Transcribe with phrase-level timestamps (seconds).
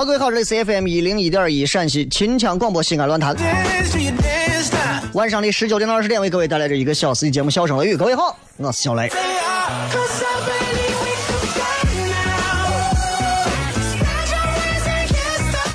[0.00, 3.36] 好，各位好，这里是 FM 一零一点一陕西秦腔广播西安论坛，
[5.12, 7.94] 晚上的十九点到二十点为各位带来这一个小时的节目《笑声雷雨》。
[7.98, 9.10] 各位好，我是小雷。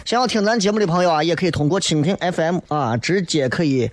[0.05, 3.91] 想要听咱节目的朋友啊，也可以通过蜻蜓 FM 啊，直接可以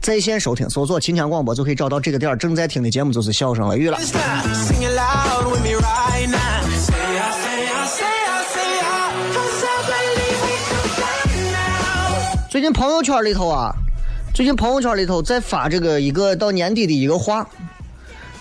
[0.00, 3.98] 在线收听，搜索秦腔广播就可以找到这个点儿正在听的节目就是《笑声雷雨》了。
[12.52, 13.72] 最近朋友圈里头啊，
[14.34, 17.48] 最近朋友圈里头在发这个一个到年底的一个话，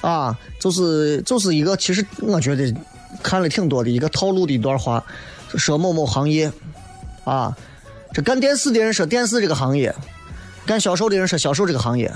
[0.02, 2.76] 啊，就是就是一个其实我觉得
[3.24, 5.02] 看了挺多的一个套路的一段话，
[5.56, 6.52] 说某某行业
[7.24, 7.56] 啊，
[8.12, 9.96] 这干电视的人说电视这个行业，
[10.66, 12.12] 干销售的人说销售这个行业，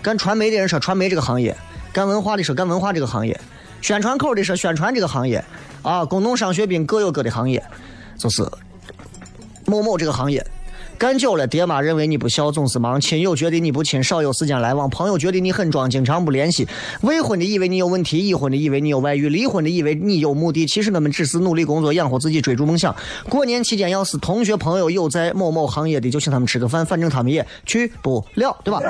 [0.00, 1.54] 干传媒的人说传媒这个行业，
[1.92, 3.38] 干文化的说干文化这个行业，
[3.82, 5.44] 宣传口的说宣传这个行业，
[5.82, 7.62] 啊，工农商学兵各有各的行业，
[8.16, 8.42] 就是
[9.66, 10.42] 某某这个行业。
[11.00, 16.66] 干久了，爹妈认为你不孝，总是忙；亲友觉得你不亲，少有时间来往；朋友觉得你很装，经常不联系；
[17.00, 20.66] 未婚的以为你有问题，已婚的以为你有外遇，离婚的以为你有目的。
[20.66, 22.94] 其实我们只是努力工作，养活自己，追逐梦想。
[23.30, 28.82] 过年期间，要是同学朋友有在某某行业的，就请他们吃个饭，反正他们也去不了，对吧？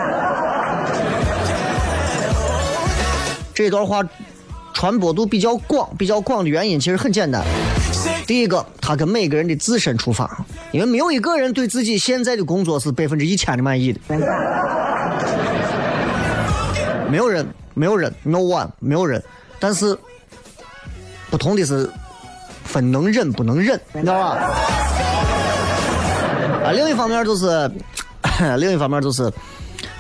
[3.54, 4.03] 这段话
[4.75, 7.44] 传播度比较广，比较广的原因其实很简单。
[8.31, 13.99] 第一个，他跟每个人的自身出发，因为没有一个人对自己现在的工作是百分之一千的满意的，
[17.11, 19.21] 没有人，没有人，no one，没有人。
[19.59, 19.99] 但是
[21.29, 21.91] 不同的是，
[22.63, 24.37] 分能忍不能忍，你知道吧？
[26.67, 27.69] 啊，另一方面就是，
[28.59, 29.29] 另一方面就是，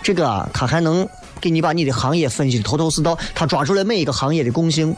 [0.04, 1.04] 这个啊，他还能
[1.40, 4.94] 给你把你的行业分析的头头是道，他抓住了每一个行业的共性。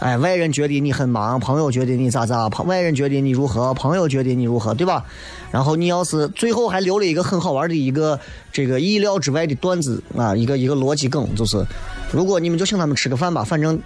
[0.00, 5.04] 哎，外人觉得你很忙，朋友觉得你咋咋，朋外人觉得你如何，朋友觉得你如何，对吧？
[5.50, 8.18] 然后你要是最后还留了一个很好玩的一个
[8.50, 11.62] 这个意料之外的段子啊，一个一个逻辑梗，就是
[12.10, 13.78] 如果你们就请他们吃个饭吧，反正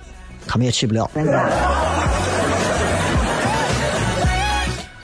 [0.46, 1.10] 他们也去不了。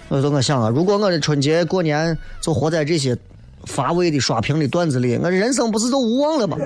[0.08, 3.16] 我就我想啊，如果我的春节过年就活在这些
[3.64, 6.56] 乏味的刷屏的段子里，我人生不是都无望了吗？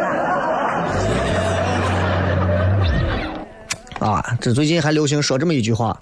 [4.05, 5.99] 啊，这最近还流行说这么一句话，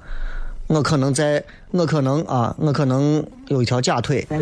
[0.66, 1.40] 我可能在，
[1.70, 4.40] 我可能啊，我可能有一条假腿，对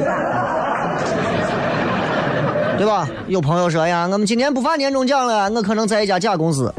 [2.87, 3.07] 吧？
[3.29, 6.73] 有朋友说呀，我们今年不发年终奖了，我可能在一家假公司。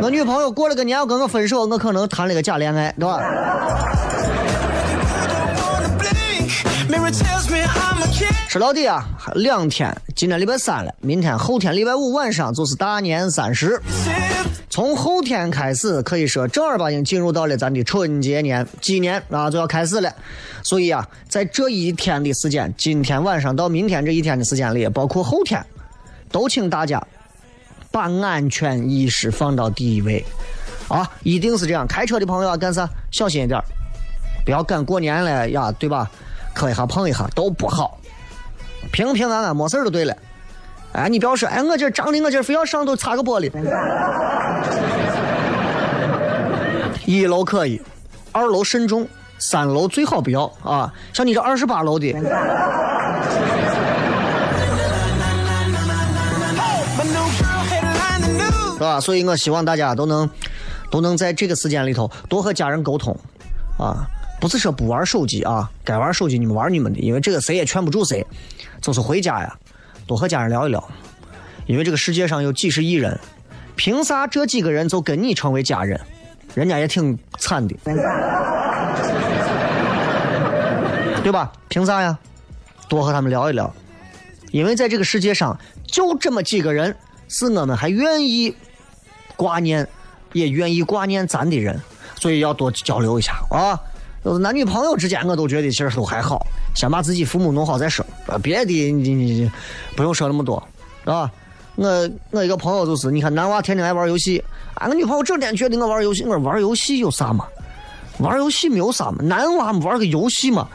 [0.00, 3.20] 我女朋友过了个年要跟我分手，我可能谈了个假恋爱，对吧？
[8.50, 9.06] 说到底啊，
[9.36, 13.80] 两天，今天礼拜三了，明天后天礼拜五晚上就是大年三十。
[14.68, 20.12] 从后天开始，可以说正儿八经进入到了咱的春节年，鸡年啊就要开始了。
[20.64, 25.64] 所以啊，在这一天的时间，今天晚上到明天这一天的时间里，包括后天，
[26.32, 27.00] 都请大家
[27.92, 30.24] 把安全意识放到第一位，
[30.88, 31.86] 啊，一定是这样。
[31.86, 32.90] 开车的朋友啊干啥？
[33.12, 33.62] 小心一点，
[34.44, 36.10] 不要赶过年了呀，对吧？
[36.52, 37.99] 磕一下碰一下都不好，
[38.92, 40.16] 平平安安没事就对了。
[40.92, 43.50] 哎，你不要说，哎，我这张的我这非要上头擦个玻璃。
[47.06, 47.80] 一楼可以，
[48.32, 49.06] 二楼慎重，
[49.38, 50.92] 三楼最好不要啊！
[51.12, 52.08] 像你这二十八楼的，
[58.74, 59.00] 是吧？
[59.00, 60.28] 所以我希望大家都能
[60.90, 63.16] 都能在这个时间里头多和家人沟通
[63.78, 64.06] 啊，
[64.40, 68.26] 不是说不玩手机啊，该玩手机你们玩你们的，因为这个谁也劝不住谁，
[68.80, 69.54] 就是回家呀，
[70.06, 70.82] 多和家人聊一聊，
[71.66, 73.20] 因为这个世界上有几十亿人，
[73.76, 76.00] 凭啥这几个人就跟你成为家人？
[76.54, 77.76] 人家也挺惨的，
[81.22, 81.52] 对吧？
[81.68, 82.18] 凭啥呀？
[82.88, 83.72] 多和他们聊一聊，
[84.50, 85.56] 因为在这个世界上
[85.86, 86.96] 就这么几个人，
[87.28, 88.52] 是我们还愿意
[89.36, 89.86] 挂念，
[90.32, 91.80] 也愿意挂念咱的人，
[92.18, 93.78] 所以要多交流一下啊。
[94.24, 99.50] 就是男女朋友之间，我都觉得其实都还好，先把自己父母弄好再说，啊，别的你你你
[99.96, 100.62] 不用说那么多，
[101.04, 101.30] 是吧？
[101.76, 104.42] 我我一个朋友就是，你看男娃天天爱玩游戏，
[104.74, 107.46] 俺个女朋友整天觉得我玩游戏，我说玩游戏有啥嘛？
[108.18, 110.68] 玩游戏没有啥嘛，男娃们玩个游戏嘛，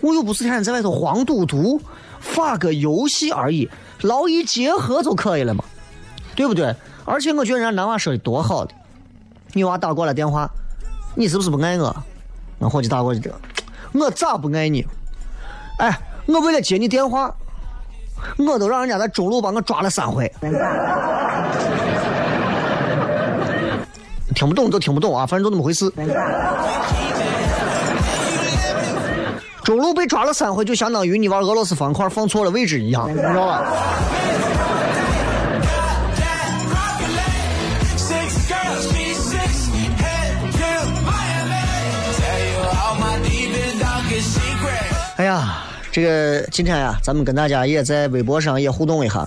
[0.00, 1.78] 我又不是天天在外头黄赌毒，
[2.20, 3.68] 发个游戏而已，
[4.00, 5.62] 劳逸结合就可以了嘛，
[6.34, 6.74] 对不对？
[7.04, 8.72] 而且我觉得人家男娃说的多好的，
[9.52, 10.48] 女娃打过来电话，
[11.14, 11.94] 你是不是不爱我？
[12.58, 13.30] 那伙计打过去这，
[13.92, 14.86] 我咋不爱你？
[15.78, 17.34] 哎，我为了接你电话，
[18.38, 20.30] 我都让人家在中路把我抓了三回。
[24.34, 25.90] 听不懂就听不懂啊，反正就那么回事。
[29.62, 33.64] 中路被抓了三回，就相当于你玩俄罗斯方块放错了位置一样，你知道吧？
[45.16, 49.26] 哎呀，这个今天呀，咱们跟大家也在微博上也互动一下，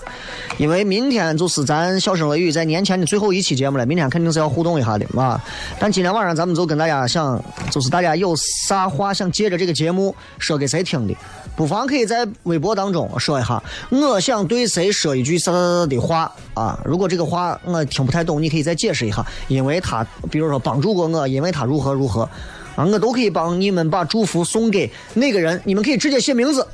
[0.60, 5.44] 因为明天就是咱笑声雷雨在年前的最后一期节目了，明天肯定是要互动一下的啊。
[5.80, 11.16] 但今天晚上咱们就跟大家想，就是大家有啥话想借着这个节目说给谁听的，
[11.56, 16.80] 不妨可以在微博当中说一下，我想对谁说一句啥啥啥的话啊。
[16.86, 22.30] 如果这个话我听不太懂，你可以再解释一下，因为他比如说帮助过我，因为他如何如何。
[22.80, 26.66] 啊，我都可以帮你们把祝福送给那个人，你们可以直接写名字，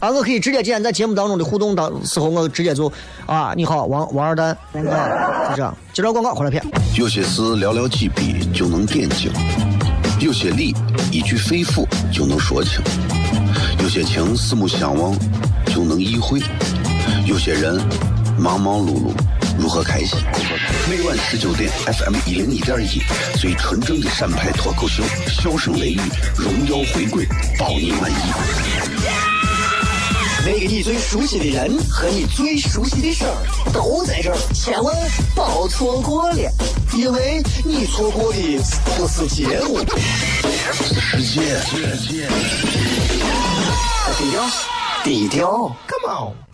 [0.00, 2.92] 啊，我可以直接今天在节目当中的互动当时候，我直接就
[3.24, 6.60] 啊，你好，王王二蛋，啊，就这样，接着广告回来片。
[6.96, 9.30] 有些事寥寥几笔就能点睛，
[10.18, 10.74] 有些理
[11.12, 12.82] 一句肺腑就能说清，
[13.80, 15.16] 有些情四目相望
[15.66, 16.42] 就能意会，
[17.24, 17.80] 有些人
[18.36, 19.12] 忙忙碌碌
[19.58, 20.18] 如何开心？
[20.90, 23.02] 每晚十九点，FM 一零一点一，
[23.38, 26.00] 最纯正的陕派脱口秀，笑声雷雨，
[26.36, 27.26] 荣耀回归，
[27.58, 28.14] 包你满意。
[30.46, 34.94] 那个你最熟悉的人和你最熟悉的事儿都在这儿，千万
[35.34, 36.50] 别错过了，
[36.94, 38.38] 因为你错过的
[38.96, 39.78] 不是节目。
[41.00, 41.58] 世界，
[44.18, 44.44] 低调，
[45.02, 46.53] 低调，Come on。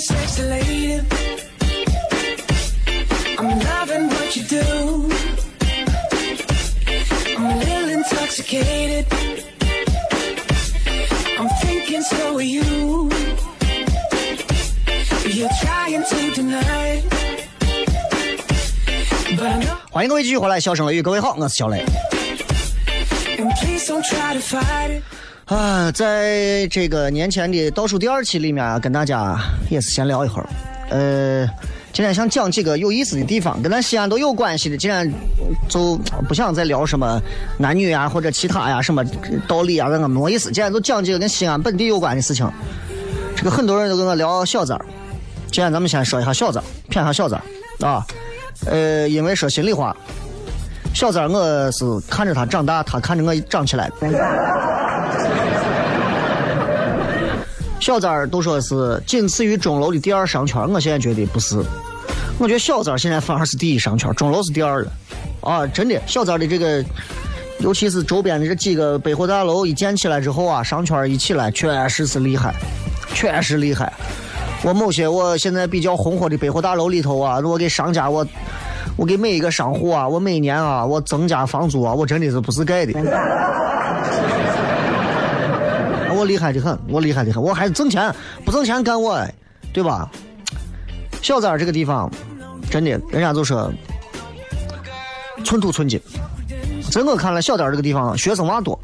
[0.00, 1.02] sexy lady.
[3.38, 5.10] I'm loving what you do.
[7.36, 9.06] I'm a little intoxicated.
[11.38, 13.10] I'm thinking so are you.
[15.26, 17.02] You're trying to deny.
[19.36, 21.84] But I know, 欢迎各位继续回来，笑声雷雨，各位好，我是小雷。
[23.38, 25.02] and please don't try to fight it.
[25.50, 29.36] 啊，在这个年前的倒数第二期里面，跟大家
[29.68, 30.48] 也是闲聊一会儿。
[30.90, 31.44] 呃，
[31.92, 34.76] 今天想讲几个有意思的地方，跟咱西安都有关系的。
[34.76, 35.12] 今天
[35.68, 37.20] 就不想再聊什么
[37.58, 39.04] 男女啊，或者其他呀、什么
[39.48, 40.52] 道理啊，那个没意思。
[40.52, 42.48] 今天就讲几个跟西安本地有关的事情。
[43.34, 44.86] 这个很多人都跟我聊小三儿，
[45.50, 48.06] 今天咱们先说一下小三儿，骗一下小三儿啊。
[48.66, 49.96] 呃，因为说心里话，
[50.94, 54.89] 小三儿我是看着他长大，他看着我长起来的。
[57.80, 61.56] 小三儿都说是仅次于钟楼的第二商圈，我现在觉得不是，
[62.38, 64.92] 我觉得小三儿现在反而是第一商圈，钟楼是第二了。
[65.40, 66.84] 啊，真的，小三儿的这个，
[67.60, 72.54] 尤其是周边的这几个百货大楼一建起来之后啊，商圈一起来，确实是厉害，
[73.14, 73.90] 确实厉害。
[74.62, 78.26] 我某些我现在比较红火的百货大楼里头啊，我给商家我，
[78.98, 82.92] 我给每一个商户啊，我每年啊，我增加房租啊，我真的是不是盖的。
[86.30, 89.20] 厉害的很，我厉害的很，我还是挣钱，不挣钱干我，
[89.72, 90.08] 对吧？
[91.20, 92.08] 小三儿这个地方，
[92.70, 93.72] 真的，人家就说
[95.44, 96.00] 寸土寸金。
[96.88, 98.78] 在我看来，小三儿这个地方学生娃多。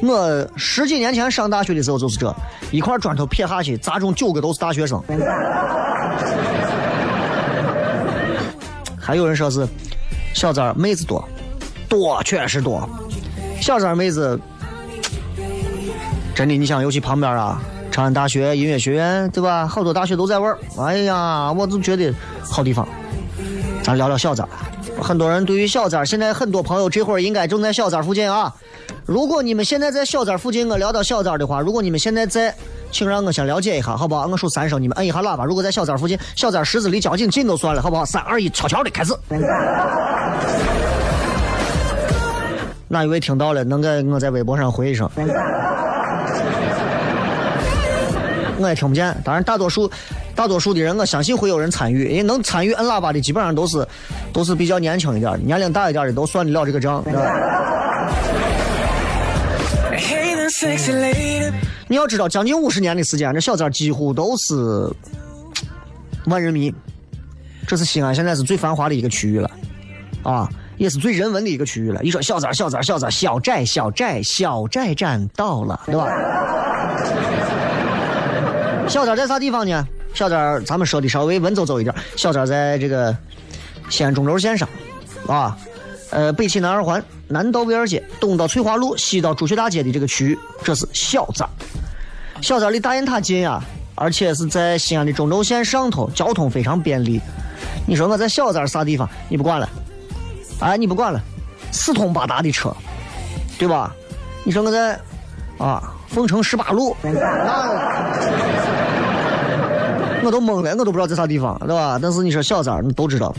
[0.00, 2.32] 我十几年前上大学的时候就是这，
[2.70, 5.02] 一块砖头撇下去，砸中九个都是大学生。
[9.00, 9.66] 还有人说是
[10.32, 11.28] 小三儿妹子多，
[11.88, 12.88] 多确实多。
[13.60, 14.38] 小三儿妹子
[16.38, 19.66] 真的，你想，尤其旁边啊，长安大学音乐学院，对吧？
[19.66, 20.56] 好多大学都在玩。
[20.78, 22.14] 哎呀，我就觉得
[22.48, 22.86] 好地方。
[23.82, 24.48] 咱聊聊小三。
[25.02, 28.54] 很多人对于小三，现在很多朋友这会儿应该正在小三附近啊。
[29.04, 32.54] 如果你们现在在小三附近，我聊到小三的话，如果你们现在在，
[32.92, 34.28] 请让我先了解一下，好不好？
[34.28, 35.44] 我数三声，你们摁一下喇叭。
[35.44, 38.04] 如果在小三附近，小三十字离交警近都算了，好不好？
[38.04, 39.12] 三二一，悄悄的开始。
[42.86, 45.10] 哪一位听到了，能给我在微博上回一声？
[48.58, 49.16] 我也听不见。
[49.24, 49.90] 当然，大多数
[50.34, 53.86] 大多数的人，我相信会有人参与，因为能参与摁喇叭的，基本上都是
[54.32, 57.02] 都是比较年轻一点的，年龄大一点的都算得了这个账。
[61.86, 64.90] 你要知道，将近五十年的时间，这小三几乎都是
[66.26, 66.74] 万人迷。
[67.66, 69.50] 这是西安现在是最繁华的一个区域了，
[70.22, 70.48] 啊，
[70.78, 72.02] 也是最人文的一个区域了。
[72.02, 76.08] 一说小三，小三，小三，小寨，小寨，小寨站到了，对吧？
[78.88, 79.86] 小三在啥地方呢？
[80.14, 81.94] 小三，咱们说的稍微文绉绉一点。
[82.16, 83.14] 小三在这个
[83.90, 84.66] 西安中轴线上，
[85.26, 85.56] 啊，
[86.10, 91.46] 呃，北起南二环，南到威尔街，东到翠华路，西到朱雀大街的这个区域，这是小三。
[92.40, 93.62] 小三离大雁塔近呀，
[93.94, 97.20] 而且是在西安的中轴线上头，交通非常便利。
[97.86, 99.08] 你说我在小三啥地方？
[99.28, 99.68] 你不管了，
[100.60, 101.20] 哎，你不管了，
[101.72, 102.74] 四通八达的车，
[103.58, 103.94] 对吧？
[104.44, 104.98] 你说我在
[105.58, 106.96] 啊凤城十八路，
[110.24, 111.98] 我都懵了，我都不知道在啥地方，对吧？
[112.00, 113.34] 但是你说小三儿，你都知道，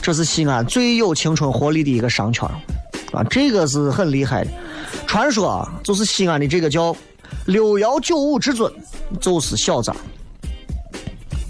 [0.00, 2.48] 这是西安最有青春活力的一个商圈
[3.12, 4.50] 啊，这个是很厉害的。
[5.06, 6.94] 传说啊，就是西安的这个叫
[7.46, 8.72] 六幺九五至尊，
[9.20, 9.98] 就是小三儿。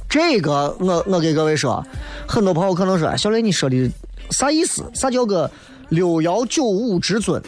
[0.08, 1.84] 这个我我给各位说，
[2.26, 3.90] 很多朋友可能说，小雷你说的
[4.30, 4.84] 啥意思？
[4.94, 5.50] 啥叫个
[5.88, 7.42] 六幺九五至尊？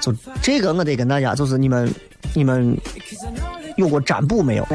[0.00, 1.92] 就这个我得跟大家，就是你们
[2.34, 2.76] 你们
[3.76, 4.66] 有过占卜没有？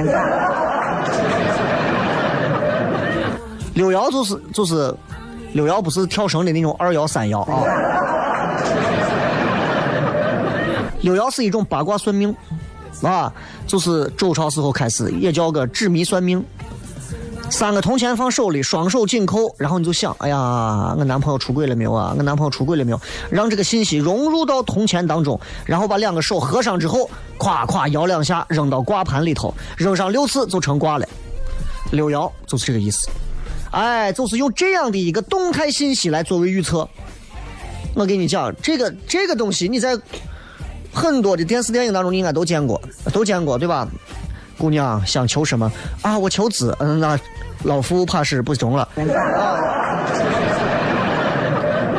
[3.74, 4.93] 六爻就是就是
[5.53, 7.63] 六爻不是跳绳的那种二爻三爻啊。
[11.01, 12.36] 六爻是一种八卦算命，
[13.01, 13.34] 啊，
[13.65, 16.46] 就是周朝时候开始也叫个纸迷算命。
[17.51, 22.15] 三个铜钱放手里，双手紧扣，然后你就想，哎呀，我男朋友出轨了没有啊？
[22.17, 23.00] 我男朋友出轨了没有？
[23.29, 31.08] 让这个信息融入到铜钱当中，然后把两个手合上之后，咵咵摇两下，扔到挂盘里头，扔上六次就成挂了。
[31.91, 33.10] 六爻就是这个意思，
[33.72, 36.88] 哎，就是用这样的一个动态信息来作为预测。
[37.93, 40.00] 我跟你讲，这个这个东西你在
[40.93, 42.81] 很多的电视电影当中你应该都见过，
[43.12, 43.86] 都见过对吧？
[44.58, 46.17] 姑娘想求什么啊？
[46.17, 47.20] 我求子，嗯，那
[47.63, 48.88] 老夫怕是不中了。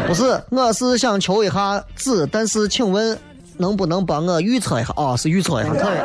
[0.07, 3.19] 不是，我是想求一下子，但是请问
[3.57, 4.93] 能不能帮我预测一下？
[4.97, 5.99] 哦，是预测一下，可以。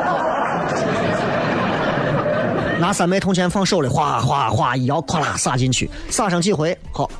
[2.80, 7.10] 拿三枚铜钱放手里，哗哗哗一摇，咵啦撒进去，撒上几回，好。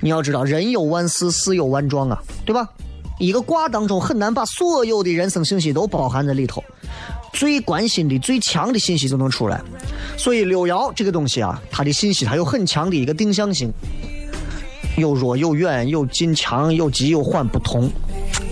[0.00, 2.68] 你要知道，人有万事，事有万状啊，对吧？
[3.18, 6.62] 一个卦当中很难把所有的人生信息都包含在里头，
[7.38, 9.60] 最关心的、最强的信息就能出来。
[10.16, 13.72] 所以六爻这个东西啊，它的信息它有很强的一个定向性，
[14.96, 17.88] 有弱有远，有近强，有急有缓，不同。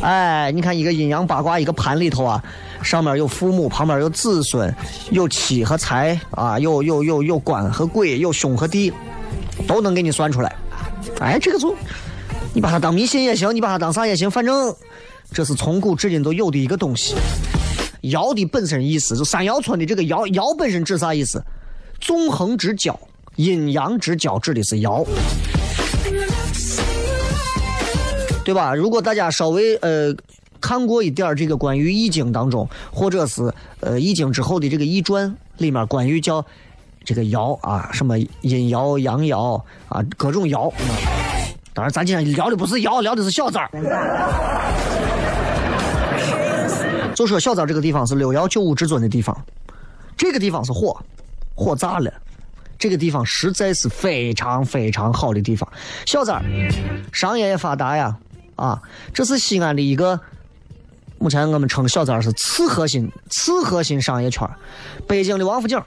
[0.00, 2.40] 哎，你看一个阴阳八卦一个盘里头啊，
[2.80, 4.72] 上面有父母，旁边有子孙，
[5.10, 8.92] 有妻和财啊，有有有有官和鬼，有兄和弟，
[9.66, 10.54] 都能给你算出来。
[11.18, 11.74] 哎，这个就
[12.54, 14.72] 你把它当迷信也行，你把它当啥也行，反正
[15.32, 17.16] 这是从古至今都有的一个东西。
[18.10, 21.42] 爻的本身意思，就三爻村的这个爻，爻本身指啥意思？
[22.00, 22.98] 纵横之交，
[23.36, 25.06] 阴阳之交指的是爻。
[28.44, 28.74] 对吧？
[28.74, 30.14] 如果大家稍微呃
[30.60, 36.44] 看过一点儿这个关于易经当中，或者是呃易经之后的这个易传里面关于叫
[37.04, 40.72] 这个爻啊，什么阴爻、阳爻啊，各种爻。
[41.74, 45.15] 当然，咱今天聊的不是爻，聊的是小寨儿。
[47.16, 49.34] 就说小寨这个地方是六爻九五至尊的地方，
[50.18, 51.02] 这个地方是火，
[51.54, 52.12] 火炸了。
[52.78, 55.66] 这个地方实在是非常非常好的地方。
[56.04, 56.44] 小寨儿
[57.10, 58.14] 商业也发达呀，
[58.54, 58.82] 啊，
[59.14, 60.20] 这是西安的一个，
[61.18, 64.46] 目前我们称小寨儿是次核心、次核心商业圈
[65.08, 65.82] 北京的王府井，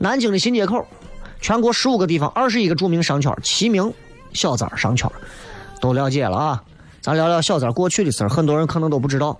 [0.00, 0.84] 南京的新街口，
[1.40, 3.94] 全国十五个地方，二十一个著名商圈齐名
[4.32, 5.08] 小寨儿商圈，
[5.80, 6.64] 都了解了啊。
[7.00, 9.38] 咱聊聊小寨过去的事儿，很多人可能都不知道。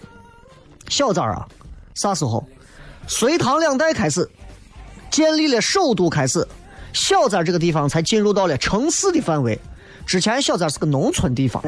[0.88, 1.46] 小寨儿啊，
[1.94, 2.44] 啥时候？
[3.06, 4.28] 隋唐两代开始。
[5.08, 6.46] 建立了首都开始，
[6.92, 9.58] 小寨这个地方才进入到了城市的范围。
[10.04, 11.62] 之前小寨是个农村地方，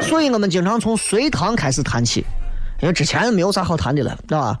[0.00, 2.24] 所以我们经常从隋唐开始谈起，
[2.80, 4.58] 因为之前没有啥好谈的了，知道吧？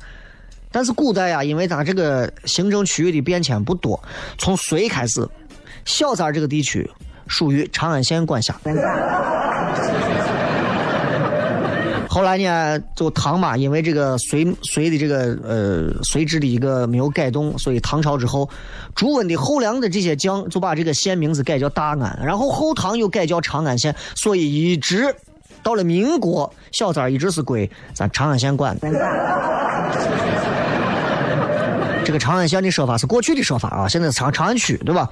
[0.70, 4.02] 但是古代呀，因为它这个行政区域的变迁不多，
[4.38, 5.26] 从隋开始，
[5.86, 6.90] 小寨这个地区
[7.26, 8.54] 属于长安县管辖。
[12.12, 18.50] 后来呢，就唐嘛，因为这个隋隋的这个呃隋制的一个没有改动，所以唐朝之后，
[18.96, 25.14] 朱温的后梁的这些将就把这个县名字改叫大安，然后后唐又改叫长安县，所以一直
[25.62, 28.76] 到了民国，小寨一直是归咱长安县管。
[32.04, 35.08] 这个长安县的说法是过去的说法啊，现在是长长安区，对吧？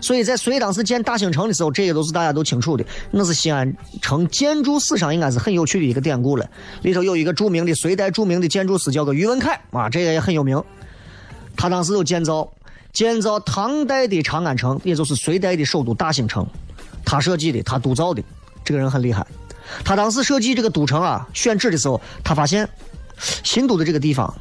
[0.00, 2.84] 所以在隋当时建大兴城的时候，这些都是大家都清楚的。
[3.10, 6.48] 那是西安城建筑史上应该是很有趣的一个典故了。
[6.82, 10.62] 里头有一个著名的隋代著名的建筑师叫个宇文恺啊，这个也很有名。
[11.56, 12.50] 他当时就建造
[12.92, 16.46] 建造唐代的长安城，也就是隋代的首都大兴城，
[17.04, 18.22] 他设计的，他督造的。
[18.64, 19.26] 这个人很厉害。
[19.84, 22.68] 他当时设计这个都城啊，选址的时候，他发现
[23.44, 24.32] 新都的这个地方，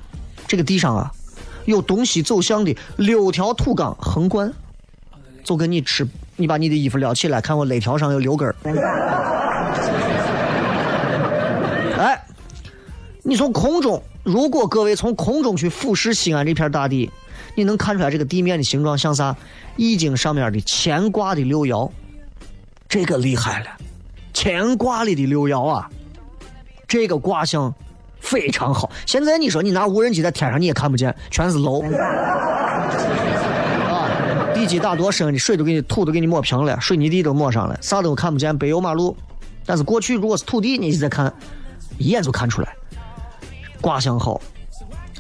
[0.48, 1.12] 这个地上啊，
[1.66, 4.52] 有东西走向的六条土岗横贯。
[5.44, 8.56] 就跟你吃，你把你的衣服撩起来，看我肋条上有六根儿。
[11.98, 12.22] 哎，
[13.24, 17.12] 你从空中，如果各位从空中去俯视西安这片大地，
[17.56, 19.36] 你能看出来这个地面的形状像啥？
[19.76, 21.90] 易经上面的乾卦的六爻，
[22.88, 23.68] 这个厉害了。
[24.34, 25.90] 乾卦里的六爻啊，
[26.88, 27.74] 这个卦象
[28.20, 28.90] 非常好。
[29.06, 31.84] 现在你说你拿无人机在天上你也看不见，全是楼。
[34.60, 39.16] 地基打多深的水都给你土都给你抹平了，水泥地都抹上了，啥都看不见，柏油马路。
[39.66, 41.34] 但是过去如果是土地，你再看，
[41.98, 42.76] 一眼就看出来，
[43.80, 44.42] 卦象好。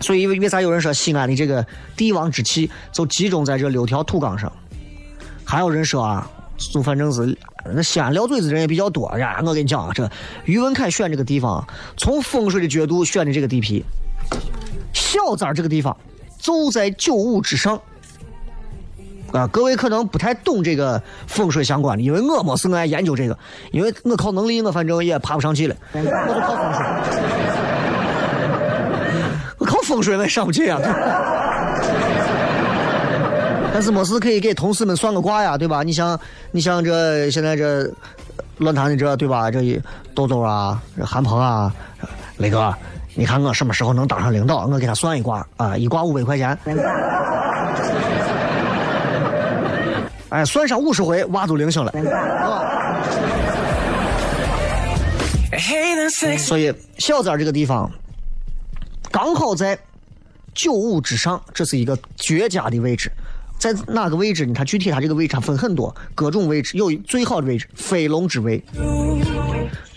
[0.01, 4.51] 所以为为啥有人说西安的这个帝王之气就集中在这六条土岗上？
[5.45, 7.37] 还有人说啊，就反正是
[7.73, 9.39] 那西安撂嘴子人也比较多呀。
[9.45, 10.11] 我跟你讲啊，这
[10.43, 13.85] 于文凯选这个地方，从风水的角度选的这个地皮，
[14.91, 15.95] 小寨这个地方
[16.37, 17.81] 就在九五之上。
[19.31, 23.37] 啊，各位可能不太懂这个风水相关的，因为我没是爱研究这个，
[23.71, 26.01] 因为我靠能力，我反正也爬不上去了，我
[26.33, 26.85] 就靠风水，
[29.59, 30.79] 我靠风水我也上不去啊。
[33.71, 35.83] 但是没事可以给同事们算个卦呀，对吧？
[35.83, 36.19] 你像
[36.51, 37.89] 你像这现在这
[38.57, 39.49] 论坛的这对吧？
[39.51, 39.79] 这
[40.15, 41.71] 豆豆啊，韩鹏啊，
[42.37, 42.73] 雷哥，
[43.13, 44.65] 你看我什么时候能当上领导？
[44.65, 46.57] 我给他算一卦啊，一卦五百块钱。
[50.29, 51.91] 哎，算上五十回，娃都灵性了。
[56.37, 57.89] 所以小寨这个地方
[59.11, 59.77] 刚好在
[60.53, 63.11] 九五之上，这是一个绝佳的位置。
[63.57, 64.53] 在哪个位置呢？
[64.55, 68.63] 它具体它这个位置分很多，各种位置有最好的位置，飞龙之位。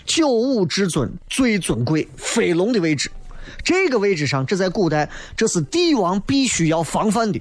[0.05, 3.09] 九五至尊最尊贵，飞龙的位置。
[3.63, 7.39] 这个位置上，这在古代这是帝王必须要防范的。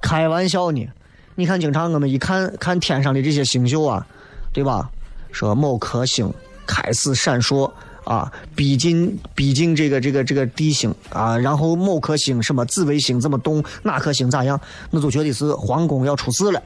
[0.00, 0.86] 开玩笑呢。
[1.34, 4.06] 你看，经常我们一看看天上的这些星宿啊，
[4.52, 4.90] 对吧？
[5.32, 6.30] 说某颗星
[6.66, 7.72] 开始闪烁
[8.04, 16.62] 啊，逼近逼近这个这个这个地星啊，然后某颗星什么紫微星怎么动，哪颗星咋样，那就觉得是皇宫要出事了。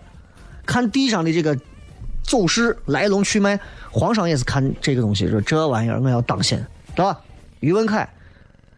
[0.64, 1.56] 看地上的这个
[2.24, 3.60] 走势来龙去脉，
[3.92, 6.60] 皇上也是看这个东西，说这玩意儿我要当心，
[6.96, 7.20] 对吧？
[7.60, 8.08] 宇文恺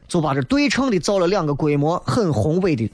[0.06, 2.92] 就把这对称的造了两个规模很宏伟的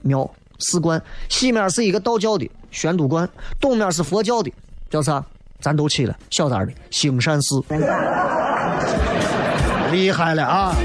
[0.00, 0.30] 庙。
[0.58, 3.28] 寺观西面是一个道教的玄都观，
[3.60, 4.52] 东面是佛教的，
[4.90, 5.24] 叫啥？
[5.60, 7.62] 咱都去了，小点的兴善寺，
[9.90, 10.76] 厉害了啊！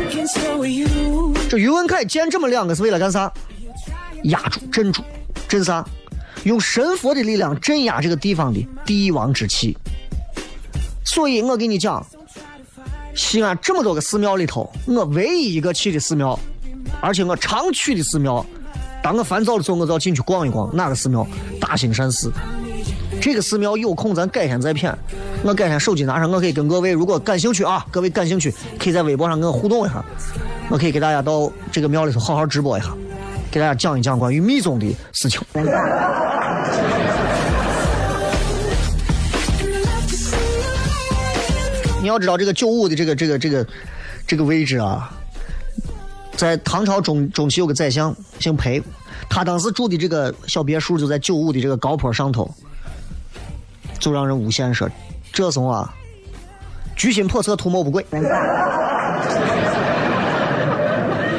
[1.50, 3.32] 这于文凯建这么两个是为了干啥？
[4.24, 5.04] 压住、镇住、
[5.48, 5.86] 镇啥？
[6.44, 9.78] 用神佛的力量镇压这个地方的帝王之气。
[11.04, 12.06] 所以我跟你讲，
[13.14, 16.40] 西安这么多个寺庙里头，我唯一一个去的寺庙，
[17.02, 18.46] 而且我常去的寺庙，
[19.04, 20.70] 当我烦躁的时候，我就要进去逛一逛。
[20.76, 21.26] 哪个寺庙？
[21.60, 22.32] 大兴善寺。
[23.20, 24.94] 这个寺庙有空咱改天再谝。
[25.44, 30.04] 我改天手机拿上，我可以跟各位，如果感兴趣啊，各位感兴趣，可以在微博上跟我互动一下。
[30.70, 32.90] 我可以给大家到这个庙里头好好直播一下，
[33.50, 35.42] 给大家讲一讲关于密宗的事情。
[42.02, 43.68] 你要知道这个九五的这个这个这个
[44.26, 45.12] 这个位置啊，
[46.42, 48.82] 在唐朝中中期有个宰相姓裴，
[49.30, 52.50] 他当时住的这个小别墅就在九五的这个高坡上头，
[54.00, 54.90] 就让人诬陷说，
[55.32, 55.94] 这怂啊，
[56.96, 58.04] 居心叵测，图谋不轨。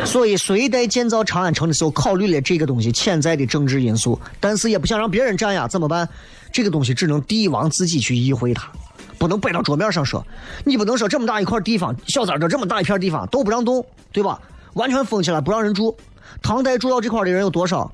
[0.07, 6.09] 所以，隋代建造长安城的时候，考虑了这个东西潜在的政治因素，但是也不想让别人占呀，怎么办？
[6.53, 8.71] 这个东西只能帝王自己去意会它，
[9.19, 10.25] 不能摆到桌面上说。
[10.63, 14.41] 你不能说这么大一块地方，小三儿这么大一片地方都不让动，对吧？
[14.75, 15.97] 完全封起来不让人住。
[16.43, 17.91] 唐代住到这块的人有多少？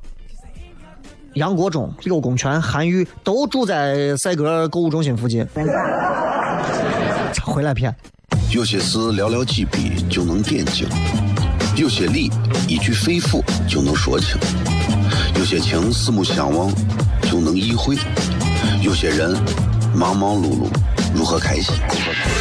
[1.35, 5.47] 杨国忠、柳公权、韩愈都住在赛格购物中心附近。
[7.45, 7.95] 回来骗。
[8.51, 10.89] 有些事寥寥几笔就能点睛，
[11.77, 12.31] 有些理
[12.67, 14.39] 一句肺腑就能说清，
[15.37, 16.73] 有些情四目相望
[17.23, 17.97] 就能意会，
[18.83, 19.37] 有些人
[19.95, 20.69] 忙忙碌碌
[21.15, 21.75] 如何开心？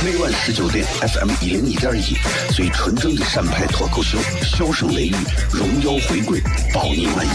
[0.03, 2.15] 每晚十九点，FM 一零一点一，
[2.53, 5.15] 最纯正的陕派脱口秀，笑声雷雨，
[5.51, 6.41] 荣耀回归，
[6.73, 7.29] 保你满意。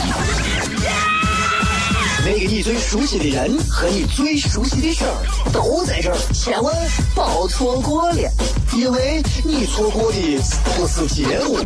[2.24, 6.72] 那个你最熟悉的人和你最熟悉的事儿都在这儿，千万
[7.14, 8.30] 别错过了，
[8.76, 10.40] 因为你错过的
[10.76, 11.58] 不是节目，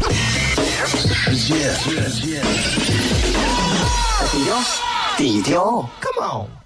[0.87, 1.71] 是世界。
[4.33, 4.57] 低调，
[5.19, 6.66] 低调，Come on。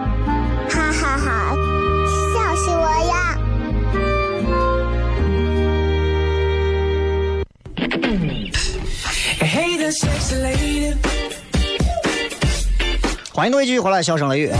[13.33, 14.51] 欢迎各位继续回来，笑声雷雨。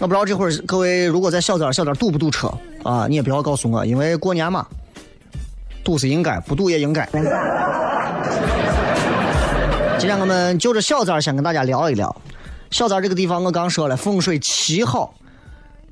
[0.00, 2.50] 我不知道这会儿各位如果在小点小点堵不堵车
[2.82, 3.06] 啊？
[3.08, 4.66] 你也不要告诉我，因为过年嘛，
[5.84, 7.06] 堵是应该，不堵也应该。
[9.98, 12.16] 今天我们就着小寨儿先跟大家聊一聊。
[12.70, 15.14] 小寨儿这个地方，我刚说了，风水奇好，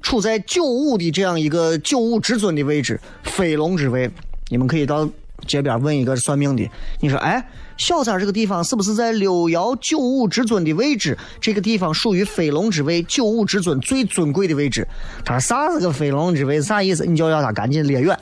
[0.01, 4.11] 处在九五的这样一个九五之尊的位置，飞龙之位。
[4.49, 5.07] 你们可以到
[5.47, 6.69] 街边问一个算命的，
[7.01, 7.45] 你说，哎，
[7.81, 11.17] 小三这个地方是不是在六爻九五之尊的位置？
[11.41, 14.87] 这个地方属于飞龙之位，九五之尊最尊贵的位置。
[15.25, 16.61] 他说啥是个飞龙之位？
[16.61, 17.07] 啥意思？
[17.07, 18.15] 你就要他赶紧列远。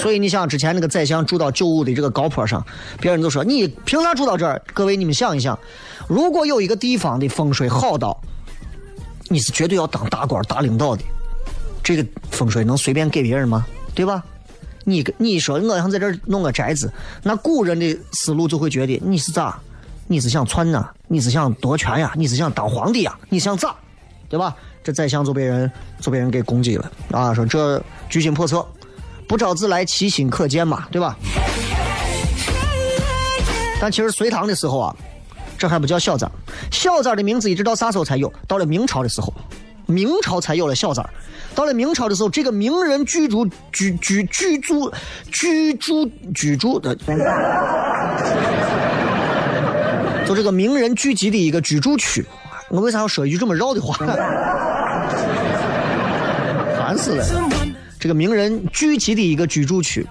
[0.00, 2.64] 所以你想，之前那个宰相住到九五的这个高坡上，
[3.00, 4.60] 别人都说你凭啥住到这儿？
[4.74, 5.56] 各位，你们想一想，
[6.08, 8.20] 如果有一个地方的风水好到，
[9.28, 11.04] 你是绝对要当大官、大领导的，
[11.84, 13.64] 这个风水能随便给别人吗？
[13.94, 14.24] 对吧？
[14.88, 16.90] 你你说我想在这弄个宅子，
[17.24, 19.58] 那古人的思路就会觉得你是咋？
[20.06, 20.88] 你是想篡呐？
[21.08, 22.12] 你是想夺权呀？
[22.14, 23.18] 你是想当皇帝呀？
[23.28, 23.74] 你想咋？
[24.28, 24.54] 对吧？
[24.84, 25.68] 这宰相就被人
[26.00, 27.34] 就被人给攻击了啊！
[27.34, 28.64] 说这居心叵测，
[29.26, 31.16] 不招自来，其心可见嘛，对吧？
[33.80, 34.96] 但其实隋唐的时候啊，
[35.58, 36.32] 这还不叫小寨儿，
[36.70, 38.32] 小寨儿的名字一直到啥时候才有？
[38.46, 39.34] 到了明朝的时候，
[39.86, 41.10] 明朝才有了小寨儿。
[41.54, 44.92] 到了明朝的时候，这个名人居住居居居住
[45.32, 46.94] 居住居住的，
[50.26, 52.24] 就这个名人聚集的一个居住区。
[52.68, 53.94] 我为啥要说一句这么绕的话？
[56.76, 57.24] 烦死了！
[57.98, 60.06] 这个名人聚集的一个居住区，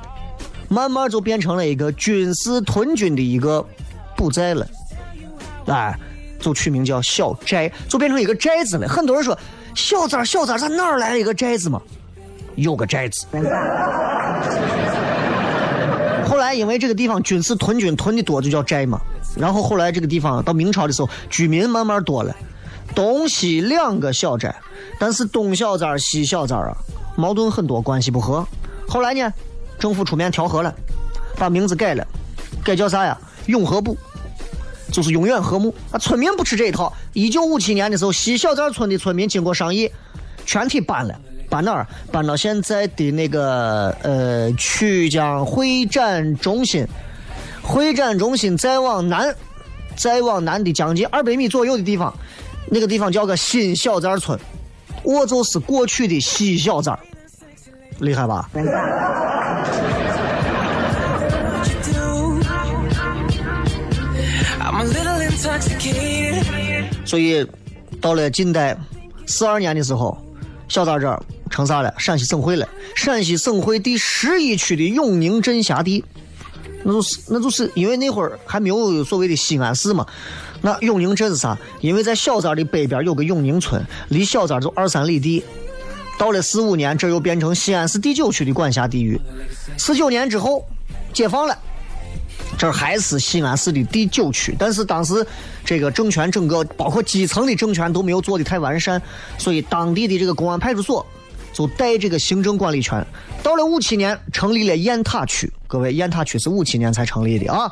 [0.67, 3.65] 慢慢就变成了一个军事屯军的一个
[4.17, 4.67] 布寨了。
[5.67, 5.97] 哎，
[6.39, 8.88] 就取名叫小寨，就变成一个寨子了。
[8.88, 9.38] 很多人说
[9.75, 11.81] 小寨儿小寨儿，咱哪儿来了一个寨子嘛？
[12.55, 13.27] 有个寨子。
[16.27, 18.99] 后来因为这个地方军事屯军屯的多，就叫寨嘛。
[19.38, 22.33] 然后后来这个地方到明朝的时候，居民慢慢多了，
[22.95, 24.55] 东西两个小寨，
[24.97, 26.77] 但是东小寨儿西小寨儿啊，
[27.17, 28.47] 矛盾很多，关系不和。
[28.88, 29.31] 后来呢，
[29.77, 30.73] 政府出面调和了，
[31.38, 32.07] 把名字改了，
[32.63, 33.17] 改叫啥呀？
[33.47, 33.97] 永和部。
[34.91, 35.74] 就是永远和睦。
[35.91, 36.91] 啊，村民不吃这一套。
[37.13, 39.89] 一九五七年的时候，西小寨村的村民经过商议，
[40.45, 41.19] 全体搬了，
[41.50, 41.88] 搬哪儿？
[42.12, 46.86] 搬到现在的那个呃曲江会展中心。
[47.62, 49.36] 会展中心再往南，
[49.95, 52.13] 再往南的将近二百米左右的地方，
[52.69, 54.39] 那个地方叫个新小寨村，
[55.02, 56.95] 我就是过去的西小寨，
[57.98, 58.48] 厉害吧？
[67.05, 67.45] 所以
[68.01, 68.77] 到了近代
[69.25, 70.17] 四二年的时候，
[70.67, 71.93] 小寨这儿成啥了？
[71.97, 72.67] 陕西省会了。
[72.95, 76.03] 陕西省会第十一区的永宁镇辖地，
[76.83, 80.05] 那就是那就是因为那会儿还没有所谓的西安市嘛。
[80.61, 81.57] 那永宁镇是啥？
[81.81, 85.43] 因为在小寨的北边有个永宁村，离小寨就二三里地。
[86.17, 89.19] 到了四五年，这又变成西安市第九区的管辖地域。
[89.77, 90.65] 四九年之后，
[91.13, 91.57] 解放了。
[92.57, 95.25] 这还是西安市的第九区，但是当时
[95.65, 99.01] 这个政权整个包括基层的政权都没有做的太完善，
[99.37, 101.05] 所以当地的这个公安派出所
[101.51, 103.05] 就带这个行政管理权。
[103.43, 107.71] 到了五七年，成立了雁塔区，各位，雁塔区是五七年才成立的啊。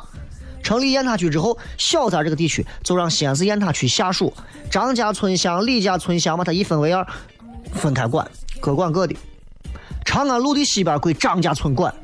[0.62, 4.32] 成立雁塔区之后，小寨这个地区就让西安市雁塔区下属
[4.70, 7.06] 张家村乡、李家村乡把它一分为二，
[7.72, 8.26] 分开管，
[8.60, 9.14] 各管各的。
[10.04, 11.94] 长安路的西边归张家村管。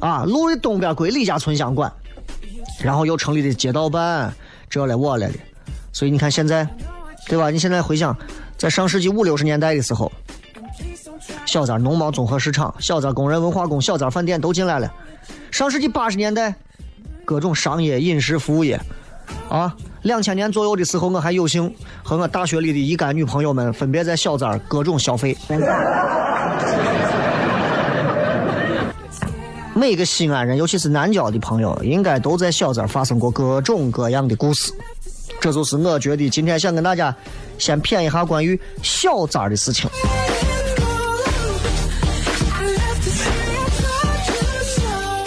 [0.00, 1.92] 啊，路的东边归李家村乡管，
[2.82, 4.32] 然后又成立的街道办，
[4.70, 5.34] 这了我了的，
[5.92, 6.66] 所以你看现在，
[7.26, 7.50] 对吧？
[7.50, 8.16] 你现在回想，
[8.56, 10.10] 在上世纪五六十年代的时候，
[11.44, 14.92] 小寨农贸综合市场、小寨工人文化宫、小寨饭店都进来了。
[15.50, 16.54] 上世纪八十年代，
[17.24, 18.80] 各种商业饮食服务业，
[19.48, 25.36] 啊，两千年左右的时候，我还有幸和我大学里的一干女朋友们分别在小寨各种消费。
[29.78, 34.72] 每个西安人，尤其是南郊的朋友，应该都在小寨发生过各种各样的故事。
[35.40, 37.14] 这就是我觉得今天想跟大家
[37.58, 39.88] 先谝一下关于小寨的事情。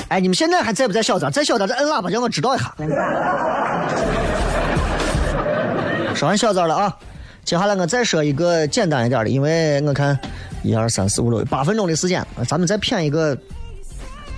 [0.10, 1.32] 哎，你们现在还在不在小寨？
[1.32, 2.76] 在小寨再摁喇叭，让我知道一下。
[6.14, 6.94] 说完小寨了啊，
[7.46, 10.20] 接下来我再说一个简单一点的，因为我看
[10.62, 13.38] 一二三四五六八分钟的时间，咱们再谝一个。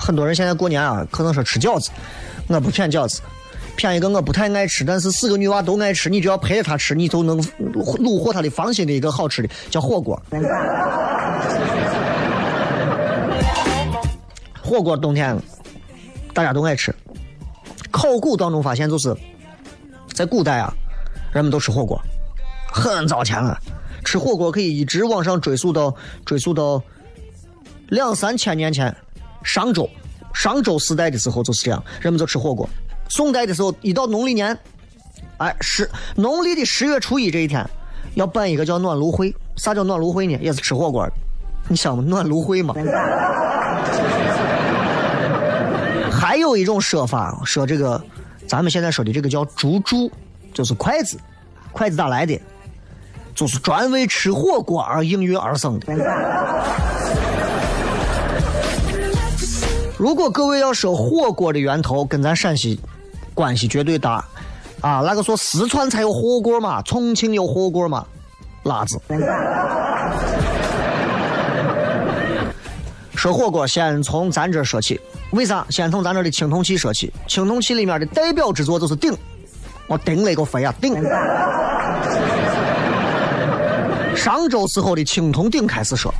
[0.04, 1.90] 很多人现在过年啊，可能说吃饺子，
[2.48, 3.22] 我不骗饺子，
[3.78, 10.22] 骗一个我不太爱吃，但是四个女娃都爱吃，你只要陪着她吃，你都能虏获她的芳心的一个好吃的，叫火锅。
[14.62, 15.42] 火锅冬天
[16.34, 16.94] 大家都爱吃，
[17.90, 19.16] 考古当中发现就是，
[20.14, 20.74] 在古代啊，
[21.32, 21.98] 人们都吃火锅，
[22.74, 23.58] 很早前了，
[24.04, 24.18] 吃。
[24.18, 26.84] 火锅可以一直往上追溯到追溯到
[27.88, 28.94] 两三千年前。
[29.44, 29.90] 商周，
[30.34, 32.68] 商周时代的时候就是这样，人们就吃火锅。
[33.10, 34.58] 宋代的时候，一到农历年，
[35.38, 37.70] 哎，十农历的十月初一这一天，
[38.16, 39.36] 要办一个叫暖炉会。
[39.56, 40.38] 啥叫暖炉会呢？
[40.42, 41.08] 也是吃火锅。
[41.68, 42.74] 你想嘛，暖炉会嘛。
[46.12, 48.04] 还有一种说法，说这个，
[48.48, 50.10] 咱们现在说的这个叫竹箸，
[50.54, 51.20] 就是筷子，
[51.72, 52.40] 筷子咋来的？
[53.36, 55.88] 就是专为吃火锅而应运而生的。
[60.04, 62.78] 如果各位要说火锅的源头跟咱陕西
[63.34, 64.16] 关系绝对大，
[64.82, 68.06] 啊，那个说四川才有火锅嘛，重庆有火锅嘛，
[68.64, 69.00] 辣子。
[73.16, 75.00] 说火锅先从咱这说起，
[75.32, 75.66] 为啥？
[75.70, 77.10] 先从咱这的青铜器说起。
[77.26, 79.18] 青铜器里面的代表之作就是鼎，
[79.88, 81.02] 我顶了个肺啊，鼎。
[84.14, 86.14] 商周时候的青铜鼎开始说。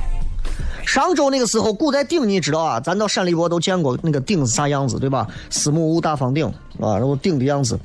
[0.86, 2.78] 商周那个时候，古代鼎你知道啊？
[2.78, 5.26] 咱到陕历博都见过那个鼎是啥样子，对吧？
[5.50, 6.46] 司母戊大方鼎
[6.78, 7.78] 啊，然后鼎的样子，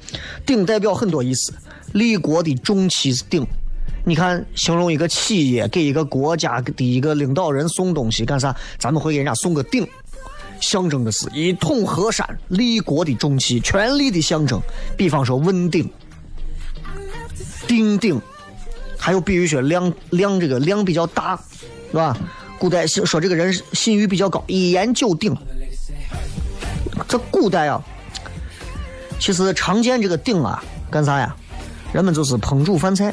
[0.46, 1.54] 鼎代表很多意思。
[1.94, 3.44] 立国的重器是鼎，
[4.06, 8.56] 你看，形容一个企业给一个国家的一个领导人送东西干啥？
[8.78, 9.88] 咱们会给人家送个鼎，
[10.60, 14.62] 象征的是一统河山、立国的重器、权力的象征。
[14.96, 15.90] 比方说问鼎、
[17.66, 18.22] 鼎鼎，
[18.98, 21.36] 还有比喻说量量这个量比较大，
[21.90, 22.16] 是吧？
[22.60, 25.36] 古代说这个人信誉比较高，一言九鼎。
[27.08, 27.82] 这古代啊，
[29.18, 31.34] 其实常见这个鼎啊，干啥呀？
[31.94, 33.12] 人们就是烹煮饭菜，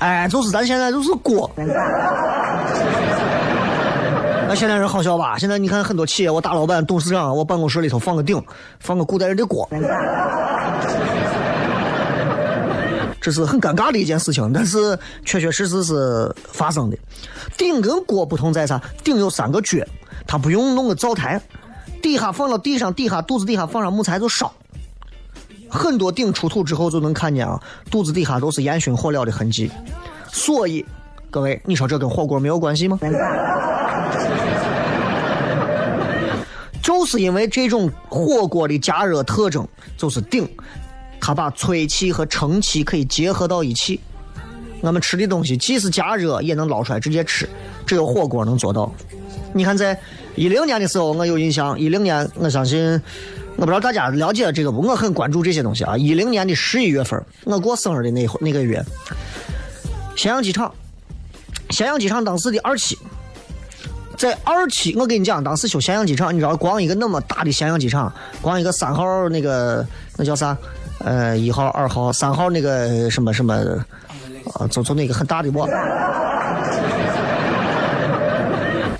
[0.00, 1.50] 哎，就是咱现在就是锅。
[4.48, 5.38] 那现在人好笑吧？
[5.38, 8.42] 现在你看很多企业，我大老板、董事长，我办公室里头放个鼎，
[8.80, 9.66] 放个古代人的锅。
[13.20, 16.96] 这是很尴尬的一件事情，但是确确实实是发生的。
[17.58, 18.80] 鼎跟锅不同在啥？
[19.04, 19.78] 鼎有三个脚，
[20.26, 21.40] 它不用弄个灶台，
[22.00, 24.52] 底下放到地上，底下肚子底下放上木材就烧。
[25.68, 29.70] 很多鼎出土之后就能看见啊，肚子底下都是烟熏火燎的痕迹。
[30.32, 30.84] 所以，
[31.30, 32.98] 各位，你说这跟火锅没有关系吗？
[36.82, 40.48] 就是因为这种火锅的加热特征，就是鼎，
[41.20, 44.00] 它把炊气和成气可以结合到一起。
[44.80, 47.46] 我们吃的东西既是加热，也能捞出来直接吃，
[47.84, 48.90] 只有火锅能做到。
[49.52, 49.98] 你看，在
[50.36, 52.98] 一零年的时候，我有印象，一零年，我相信，
[53.56, 54.80] 我不知道大家了解这个不？
[54.80, 55.98] 我很关注这些东西啊。
[55.98, 58.82] 一零年的十一月份，我过生日的那那个月，
[60.16, 60.72] 咸阳机场，
[61.68, 62.96] 咸阳机场当时的二期，
[64.16, 70.56] 在二期，我跟你讲，当时修咸阳机场，你知道，光一个那么大的咸阳机场，光一个三号那个那叫啥？
[71.00, 73.54] 呃，一号、二号、三号那个什么什么，
[74.54, 75.66] 啊，就就那个很大的我。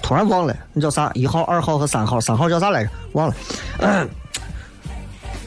[0.02, 1.10] 突然忘了，那叫啥？
[1.14, 2.90] 一号、二号和三号，三号叫啥来着？
[3.12, 3.34] 忘了。
[3.78, 4.08] 嗯、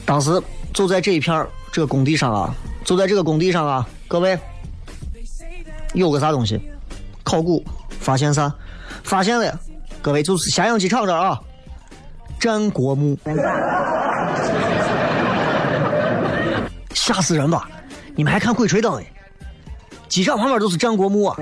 [0.06, 0.42] 当时
[0.74, 4.40] 就在这一片这个工地上啊，就在这个工地上啊，各位
[5.94, 6.62] 有个啥东西？
[7.24, 7.62] 考古
[8.00, 8.54] 发现啥？
[9.04, 9.60] 发现了，
[10.02, 11.38] 各位就是咸阳机场这啊，
[12.40, 13.18] 战国墓，
[17.06, 17.70] 吓死人吧！
[18.16, 19.06] 你们还看鬼吹灯哎？
[20.08, 21.36] 机场旁边都是战国墓啊！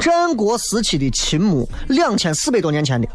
[0.00, 3.06] 战国时期的秦墓，两千四百多年前的。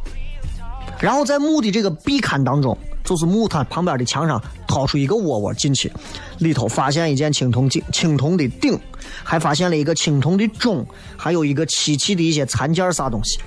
[0.99, 5.91] 然后在墓的这个壁龛当中，就是墓它旁边的墙上掏出一个窝窝进去，
[6.37, 8.79] 里头发现一件青铜镜、青铜的鼎，
[9.23, 10.85] 还发现了一个青铜的钟，
[11.17, 13.39] 还有一个漆器的一些残件啥东西。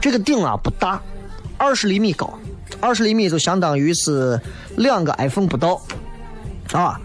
[0.00, 1.00] 这个鼎啊不大，
[1.58, 2.38] 二十厘米高，
[2.80, 4.40] 二十厘米就相当于是
[4.76, 5.80] 两个 iPhone 不到，
[6.72, 7.00] 啊，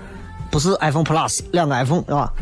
[0.50, 2.34] 不是 iPhone Plus，两个 iPhone 是吧？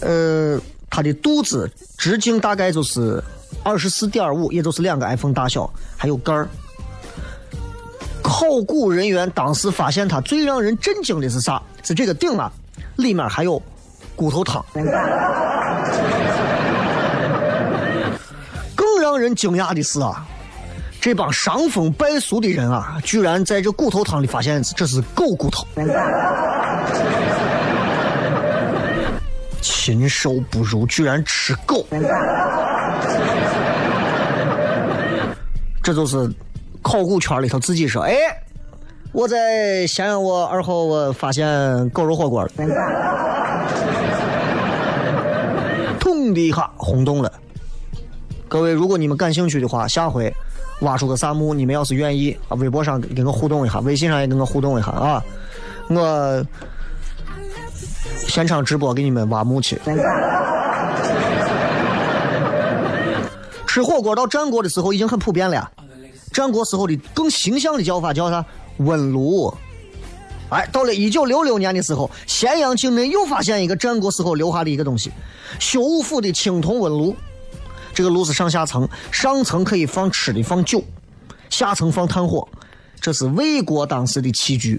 [0.00, 3.22] 呃，它的肚子直径大概就是
[3.64, 6.48] 二十四点五，也就是两个 iPhone 大小，还有盖儿。
[8.22, 11.62] 考古人员当时发现它最让人震惊的是啥？
[11.82, 12.52] 是这个鼎啊，
[12.96, 13.62] 里面还有
[14.14, 14.64] 骨头汤。
[18.74, 20.26] 更让人惊讶的是啊，
[21.06, 25.64] 这帮伤风败俗的人啊，居然在这骨头汤里发现这是狗骨头。
[29.62, 31.86] 禽兽不如，居然吃狗！
[35.80, 36.28] 这就是
[36.82, 38.16] 考古圈里头自己说，哎，
[39.12, 42.50] 我在咸阳，我二号我发现狗肉火锅了，
[46.00, 47.32] 痛的一下轰动了。
[48.48, 50.34] 各位，如果你们感兴趣的话，下回
[50.80, 55.22] 挖出个啥墓，你们要是愿意啊，微博上跟我互动一下，微信上也跟我互动一下啊，
[55.88, 56.46] 我
[58.26, 59.80] 现场直播给你们挖墓去。
[63.66, 65.70] 吃火锅到战国的时候已经很普遍了。
[66.32, 68.44] 战国时候的更形象的叫法叫啥？
[68.78, 69.52] 温炉。
[70.48, 75.10] 哎，到了一九六六年的时候，咸阳境内又发现一个战国时候留下的一个东西——
[75.58, 77.16] 修武府的青铜温炉。
[77.96, 80.84] 这个炉是上下层，上层可以放吃的放酒，
[81.48, 82.46] 下层放炭火。
[83.00, 84.78] 这是魏国当时的器具。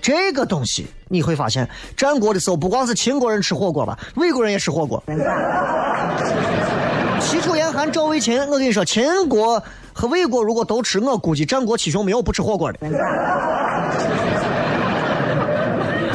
[0.00, 5.02] 这个东西你会发现，战国的时候不光是秦国人吃火锅吧，魏国人也吃火锅。
[7.20, 12.78] 齐楚燕韩赵魏秦，我跟你说，秦国和魏国如果都吃，我估计战国七雄没有不吃火锅的，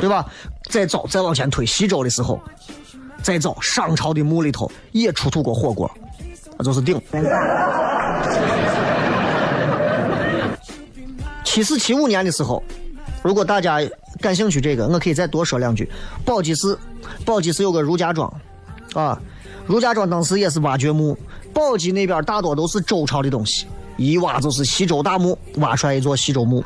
[0.01, 0.25] 对吧？
[0.71, 2.41] 再早再往前推，西周的时候，
[3.21, 5.89] 再早商朝的墓里头也出土过火锅，
[6.57, 6.99] 那就是鼎。
[11.43, 12.61] 七四七五年的时候，
[13.23, 13.79] 如果大家
[14.21, 15.89] 感兴趣这个，我可以再多说两句。
[16.25, 16.77] 宝鸡市，
[17.25, 18.31] 宝鸡市有个儒家庄，
[18.93, 19.19] 啊。
[19.65, 21.17] 儒家庄当时也是挖掘墓，
[21.53, 23.65] 宝鸡那边大多都是周朝的东西，
[23.97, 26.63] 一挖就是西周大墓，挖出来一座西周墓。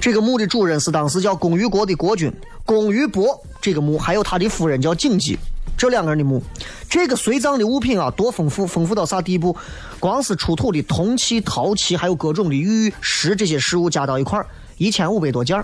[0.00, 2.32] 这个墓的主人是当时叫龚于国的国君
[2.64, 5.38] 龚于伯，这个墓还有他的夫人叫景姬，
[5.76, 6.42] 这两个人的墓。
[6.88, 9.56] 这个随葬的物品啊，多丰富，丰富到啥地步？
[9.98, 15.62] 光是出土的铜器、陶器，还有各种的玉石这些饰物加到一块儿，一千五百多件。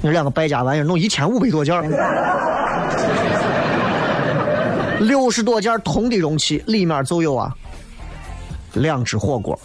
[0.00, 1.82] 那两个败家玩意儿弄一千五百多件儿。
[5.00, 7.52] 六十多件铜的容器，里面就有啊
[8.74, 9.58] 两只火锅，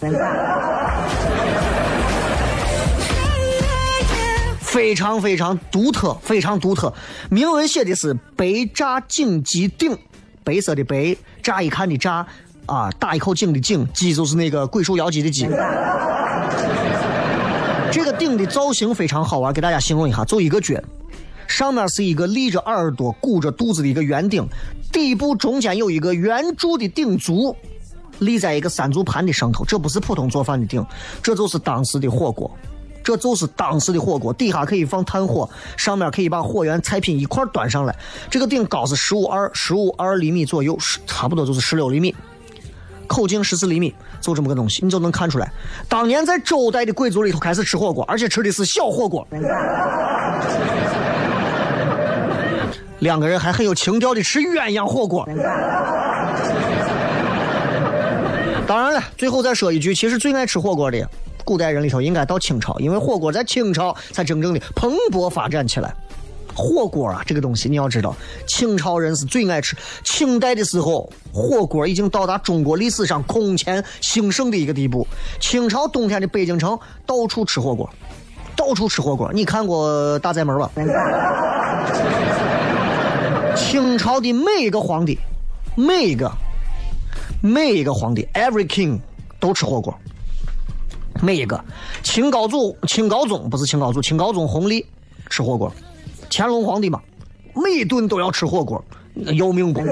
[4.70, 6.94] 非常非常独特，非常独特。
[7.28, 9.98] 铭文写的是“白炸井鸡鼎”，
[10.44, 12.24] 白色的白，乍一看的乍
[12.66, 15.48] 啊，打一口井的井，鸡就是那个鬼鼠咬鸡的鸡。
[17.90, 20.80] 这个鼎的造型非常好玩，给大家形容一下，就一个撅。
[21.48, 24.46] 上面是一个立着耳朵、鼓着肚子的一个圆顶，
[24.92, 27.56] 底部中间有一个圆柱的鼎足，
[28.20, 29.64] 立在一个三足盘的上头。
[29.64, 30.86] 这不是普通做饭的鼎，
[31.20, 32.48] 这就是当时的火锅，
[33.10, 37.92] 这就是当时的火锅，底下可以放炭火，上面可以把火源菜品一块端上来。
[38.30, 42.14] 这个顶高是十五二十五二厘米左右，差不多就是十六厘米，
[43.08, 45.50] 口径十四厘米，就这么个东西，你就能看出来，
[45.88, 49.26] 当年在周代的贵族里头开始吃火锅，而且吃的是小火锅。
[53.00, 55.28] 两个人还很有情调的吃鸳鸯火锅。
[58.68, 61.10] 当然了，最后再说一句，其实最爱吃火锅的
[61.44, 65.94] 古代人里头应该到清朝，因为火锅在清朝才真正的蓬勃发展起来。
[66.52, 68.14] 火锅啊，这个东西你要知道，
[68.46, 69.76] 清朝人是最爱吃。
[70.04, 75.06] 清代的时候，火锅已经到达中国历史上空前兴盛的一个地步。
[75.38, 77.88] 清朝冬天的北京城到处吃火锅，
[78.56, 79.30] 到处吃火锅。
[79.32, 80.70] 你看过大宅门吧？
[83.56, 85.18] 清朝的每一个皇帝，
[85.76, 86.30] 每一个
[87.40, 88.98] 每一个皇帝，every king
[89.38, 89.96] 都吃火锅。
[91.22, 91.62] 每一个
[92.02, 94.84] 清高祖、清高宗不是清高祖，清高宗弘历
[95.28, 95.72] 吃火锅。
[96.30, 97.00] 乾隆皇帝嘛，
[97.54, 98.82] 每顿都要吃火锅，
[99.34, 99.82] 要命不？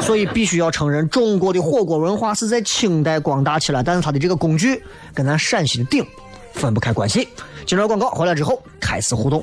[0.00, 4.82] 所以必须要承认，中国的火锅文化是在清代光大起来，但是它的这个工具
[5.14, 6.04] 跟咱陕西的鼎
[6.52, 7.26] 分不开关系。
[7.64, 9.42] 接着广告回来之后开始互动。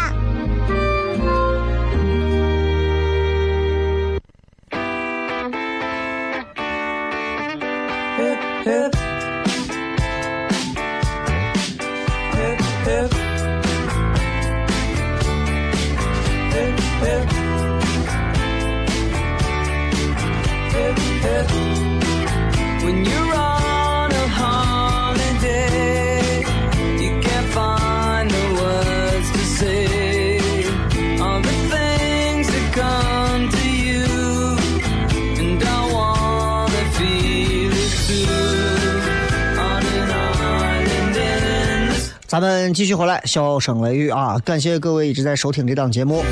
[42.31, 44.39] 咱们继续回来，笑声雷雨啊！
[44.45, 46.23] 感谢各位一直在收听这档节目。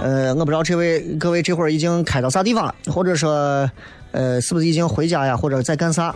[0.00, 3.68] 呃，我不知道这位各位这会儿已经开到啥地方了，或者说，
[4.12, 6.14] 呃，是不是已经回家呀，或者在干啥？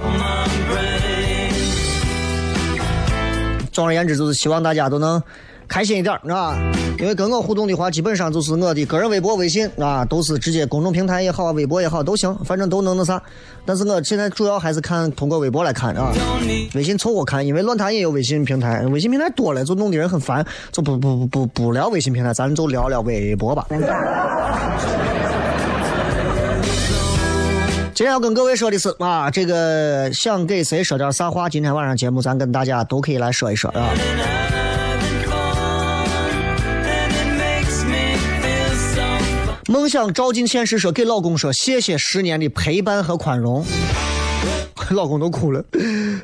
[3.73, 5.21] 总而言之，就是希望大家都能
[5.67, 6.57] 开心一点，是吧！
[6.99, 13.21] 因为跟我互动的话，基本上就是我的个人微博、微信啊，都是直接公众平台也好，微博也好都行，反正都能那啥。
[13.67, 16.13] 但是我现在主要还是看通过微博来看啊，
[16.75, 23.67] 微信凑合看，因为论坛也有微信平台，微信平台多了就弄得人很烦，就不不不不不聊微信平台，咱就聊聊微博吧。
[27.95, 33.91] 今天要跟各位说的是啊，这个想给谁说点啥话，今天晚上节目咱跟大家都可以来说一说啊。
[39.67, 43.65] 梦想照进现实说，给老公说谢谢十年的陪伴和宽容。
[44.91, 45.65] 老公都哭了，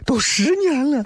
[0.04, 1.02] 都十年了。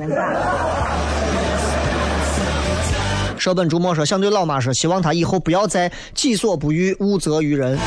[3.38, 7.78] 舍本逐末说，想对老妈说，希望她以后不要再己所不欲，勿责于人。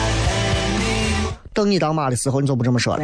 [1.54, 3.04] 等你当妈的时候，你就不这么说了。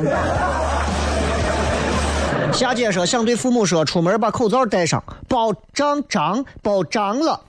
[2.53, 7.41] 夏姐说，想对父母说，出门把口罩戴上，保障脏，保脏了。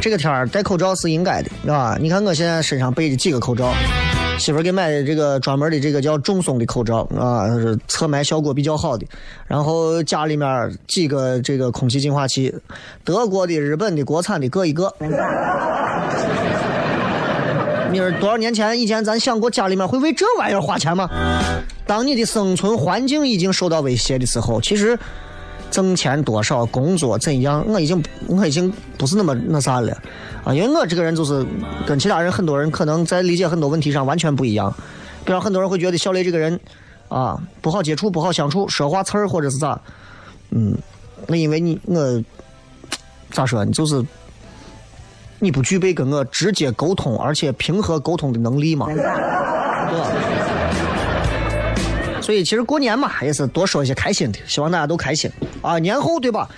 [0.00, 1.96] 这个天儿戴口罩是应该的，啊！
[1.98, 3.72] 你看我现在身上背着几个口罩，
[4.38, 9.06] 媳妇给买的这个专门的这个叫中松的口罩啊，是侧霾效果比较好的。
[9.46, 12.54] 然后家里面几个这个空气净化器，
[13.02, 14.92] 德国的、日本的、国产的各一个。
[17.90, 21.08] 你说多少年前以前咱想过家里面会为这玩意儿花钱吗？
[21.86, 24.98] 当你的生存环境已经受到威胁的时候，其实
[25.74, 29.92] 挣钱多少、工作怎样，我已经我已经不是那么那啥了
[30.44, 30.54] 啊！
[30.54, 31.44] 因为我这个人就是
[31.84, 34.72] 跟其他人很多人可能在理解很多问题上完全不一样。
[35.24, 36.60] 比方很多人会觉得小雷这个人
[37.08, 39.80] 啊不好接触、不好相处，说话刺儿或者是咋，
[40.50, 40.78] 嗯，
[41.26, 42.22] 那因为你我
[43.32, 44.00] 咋说，你就是。
[45.40, 49.12] 你不具备跟我直接沟通而且平和沟通的能力嘛，对吧？
[52.24, 55.78] 所以其实过年嘛，也是多说一些开心的，希望大家都开心啊。
[55.78, 56.48] 年后对吧？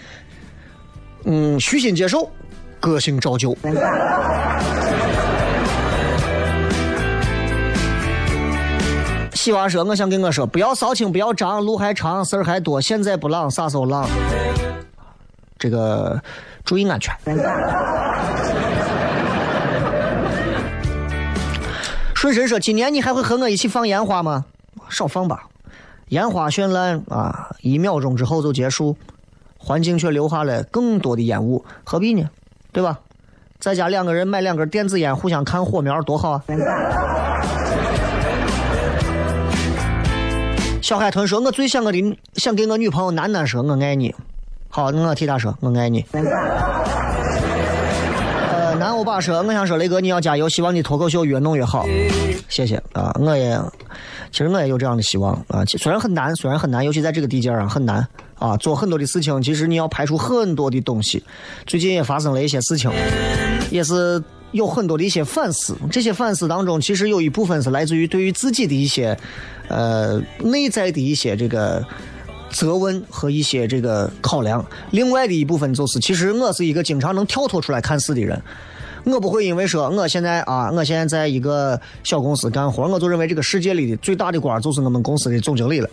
[1.24, 2.30] 嗯，虚心接受，
[2.78, 3.52] 个性照旧。
[9.34, 14.08] 西娃说：“我想跟我说，不要骚情，不要张，路还长，事儿还多，现在不浪，啥时候浪？
[15.58, 16.22] 这个
[16.64, 17.12] 注意安全。”
[22.14, 24.44] 顺神说：“今年你还会和我一起放烟花吗？
[24.88, 25.42] 少放吧，
[26.08, 28.96] 烟花绚烂啊，一秒钟之后就结束，
[29.58, 32.28] 环境却留下了更多的烟雾，何必呢？
[32.72, 33.00] 对吧？
[33.58, 36.42] 在家两个人买两根电子烟，互相看火苗，多好啊！”
[40.82, 44.14] 小海豚说：“我最想我的想给我女朋友楠楠说，我爱你。”
[44.70, 46.04] 好，我替她说，我爱你。
[48.52, 51.84] 呃，男欧巴说：“我想说雷哥，你要加油，希望你脱口秀越弄越好。”
[52.48, 53.58] 谢谢啊，我也，
[54.30, 55.64] 其实我也有这样的希望啊。
[55.64, 58.06] 虽然很难，虽然很难，尤其在这个地界上很难
[58.38, 58.56] 啊。
[58.56, 61.22] 做很多的事情，其实你要排除很多的东西。
[61.66, 62.90] 最近也发生了一些事情，
[63.70, 64.22] 也是
[64.52, 65.76] 有很多的一些反思。
[65.90, 69.18] 这些反思当中，其实有一部分是来自于对于自己的一些。
[69.68, 71.84] 呃，内在的一些这个
[72.50, 78.40] 责问和一些这个考量，另外的一部分就是，其实我是一个经常能跳脱出来看事的人，
[79.12, 85.88] 我不会因为说我现在啊，我现在在一个小公司干活，我就认为这个世界里的最大的官就是我们公司的总经理了。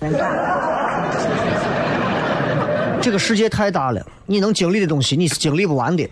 [3.00, 6.10] 这个世界太大了，你能经历的东西你是经历不完的。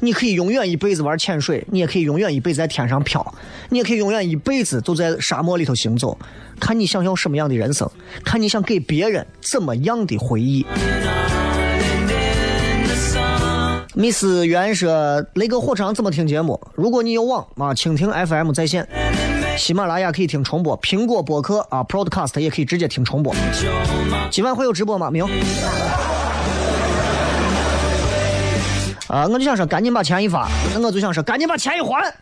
[0.00, 3.24] 你可以永远一辈子玩潜水，你也可以永远一辈子在天上飘，
[3.68, 6.18] 你也可以永远一辈子都在沙漠里头行走。
[6.58, 7.88] 看你想要什么样的人生，
[8.24, 10.66] 看你想给别人怎么样的回忆。
[13.94, 16.58] Miss 袁说：“雷哥火场怎么听节目？
[16.74, 18.88] 如果你有网啊，蜻蜓 FM 在线，
[19.58, 23.34] 喜马拉雅可以听重播，苹果播客啊 Podcast 也可以直接听重播。
[24.30, 25.10] 今晚会有直播吗？
[25.10, 25.28] 没有。”
[29.08, 30.48] 啊，我就想说，赶紧把钱一发；
[30.82, 32.14] 我就想说，赶紧把钱一还。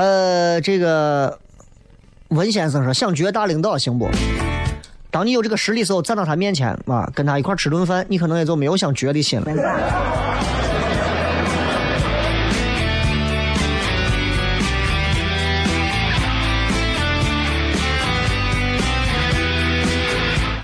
[0.00, 1.38] 呃，这个
[2.28, 4.08] 文先生说，想绝大领导行不？
[5.10, 9.46] 当你有这个实力时候，站到他面前啊，跟他一块吃顿饭，你可能也就没有想绝的心了。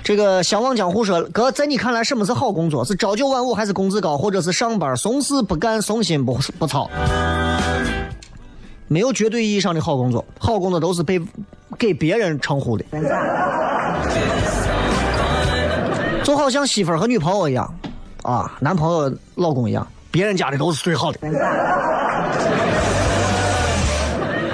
[0.03, 2.83] 这个相忘江湖说，哥，在你看来什么是好工作？
[2.83, 6.89] 是朝九晚五，还是工资高，或者是上班怂事不干，怂心不不操？
[8.87, 11.21] 没有绝对意义上的好工作，好工作都是被
[11.77, 12.85] 给别人称呼的。
[16.23, 17.73] 就好像媳妇和女朋友一样，
[18.21, 21.19] 啊，男朋友、老公一样，别人家的都是最好的。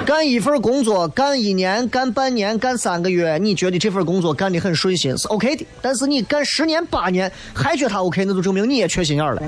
[0.06, 5.66] 干一份工作，干一年，干半年，干三个月，你觉得这份工作干得很顺心是 OK 的。
[5.80, 9.42] 但是你干十年八年还觉得他 OK，那就证明你也缺心眼了。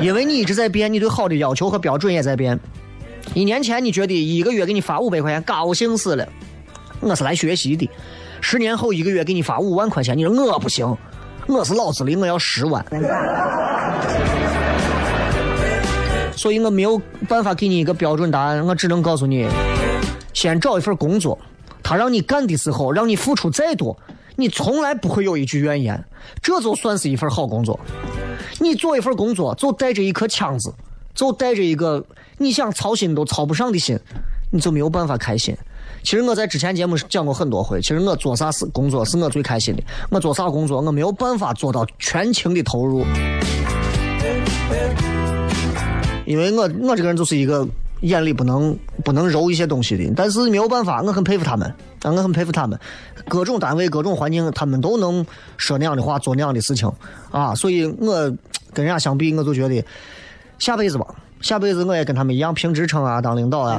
[0.00, 2.58] 因为你一直在变，你对好的要求和标准也在变。
[3.34, 6.26] 一年前你觉得一个月给你发五百块钱高兴死了，
[7.00, 7.88] 我是来学习的。
[8.40, 10.96] 十年后一个月给你发五万块钱，你说我不行，
[11.46, 12.84] 我是老子的，我要十万。
[16.34, 19.46] 所以我没有办法给你一个标准答案，我只能告诉你，
[20.32, 21.38] 先找一份工作，
[21.82, 23.94] 他让你干的时候，让你付出再多，
[24.40, 26.02] 你从来不会有一句怨言，
[26.40, 27.78] 这就算是一份好工作。
[28.58, 30.72] 你做一份工作，就带着一颗枪子，
[31.14, 32.02] 就带着一个
[32.38, 34.00] 你想操心都操不上的心，
[34.50, 35.54] 你就没有办法开心。
[36.02, 43.04] 其实我在之前节目讲过很多回，其实我做啥事工作是我最开心的，我做啥工作我没有办法做到全情的投入。
[46.24, 47.68] 因为我我这个人就是一个
[48.00, 51.68] 眼里不能不能揉一些东西的，但是没有办法，我很佩服他们，
[52.02, 52.78] 啊，我很佩服他们，
[53.28, 55.24] 各种单位各种环境，他们都能
[55.56, 56.90] 说那样的话，做那样的事情，
[57.30, 58.14] 啊，所以我
[58.72, 59.84] 跟人家相比，我就觉得
[60.58, 61.06] 下辈子吧，
[61.42, 63.78] 下辈子我也跟他们一样评职称啊，当领导啊，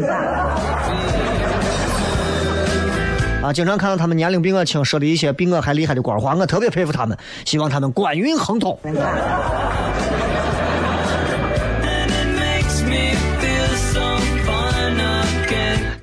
[3.41, 8.77] 啊，经常看到他们年龄比我轻，说的一些比我还厉害的官话，我特别佩服他们，希望他们官运亨通。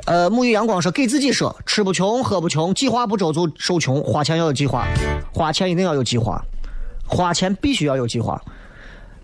[0.09, 4.03] 呃，沐浴阳光说给自己说，吃不穷，喝不穷，计划不周就受穷。
[4.03, 4.87] 花钱要有计划，
[5.35, 6.43] 花钱一定要有计划，
[7.07, 8.41] 花钱必须要有计划。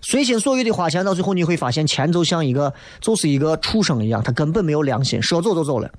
[0.03, 2.71] 随心所欲的花钱，到最后你会发现，钱就像一个，
[3.01, 5.89] 就是一个畜生一样，他根本没有良心，说走就走了，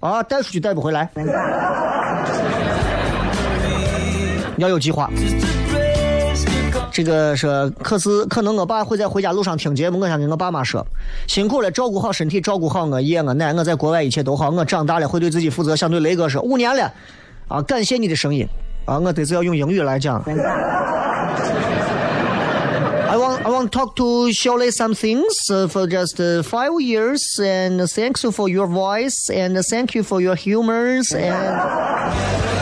[0.00, 1.10] 啊，带出去带不回来。
[4.56, 5.10] 你 要有计划。
[6.92, 10.86] 这个说，可是可能我爸会在回家路上听节目，我想跟我爸妈说，
[11.26, 15.74] 辛苦了，照顾好身体，照顾好我爷我奶，我在国外一切都好，我长大了会对自己负责。
[15.74, 16.92] 想对雷哥说，五年了，
[17.48, 18.46] 啊，感谢你的声音，
[18.84, 20.22] 啊，我这次要用英语来讲。
[23.08, 25.34] I want I want talk to Shirley some things
[25.68, 31.14] for just five years, and thanks for your voice, and thank you for your humors,
[31.14, 32.61] and.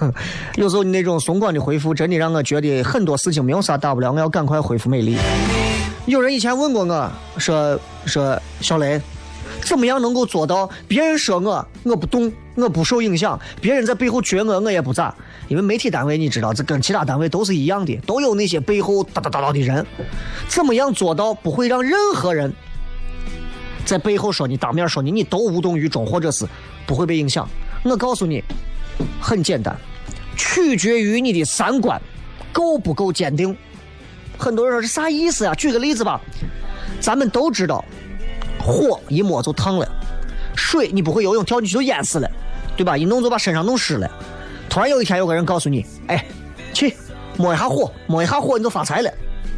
[0.56, 5.16] 有时候你那种松广的回复，真的让我觉得很多事情没有啥大不了，我要赶快恢复美丽。
[6.06, 9.00] 有人以前问过我说说小雷，
[9.62, 15.14] 怎么样能够做到别人说我我不动，我不受影响，别人在背后撅我我也不咋？
[15.48, 19.84] 因为媒体单位你知道，这跟其他单位都是一样的，都有那些背后哒哒哒哒的人。
[20.48, 22.52] 怎么样做到不会让任何人
[23.84, 26.44] 在背后说你，当面说你，你都无动于衷，或者是
[26.86, 27.48] 不会被影响？
[27.84, 28.42] 我告诉你，
[29.20, 29.76] 很简单，
[30.36, 32.00] 取决于你的三观
[32.52, 33.56] 够不够坚定。
[34.38, 35.54] 很多人说是啥意思呀？
[35.54, 36.20] 举个例子吧，
[37.00, 37.84] 咱们都知道，
[38.58, 39.88] 火一摸就烫了，
[40.54, 42.30] 水你不会游泳，跳进去就淹死了，
[42.76, 42.96] 对吧？
[42.96, 44.10] 一弄就把身上弄湿了。
[44.68, 46.24] 突然有一天有个人告诉你，哎，
[46.74, 46.94] 去
[47.36, 49.10] 摸一下火，摸一下火你就发财了。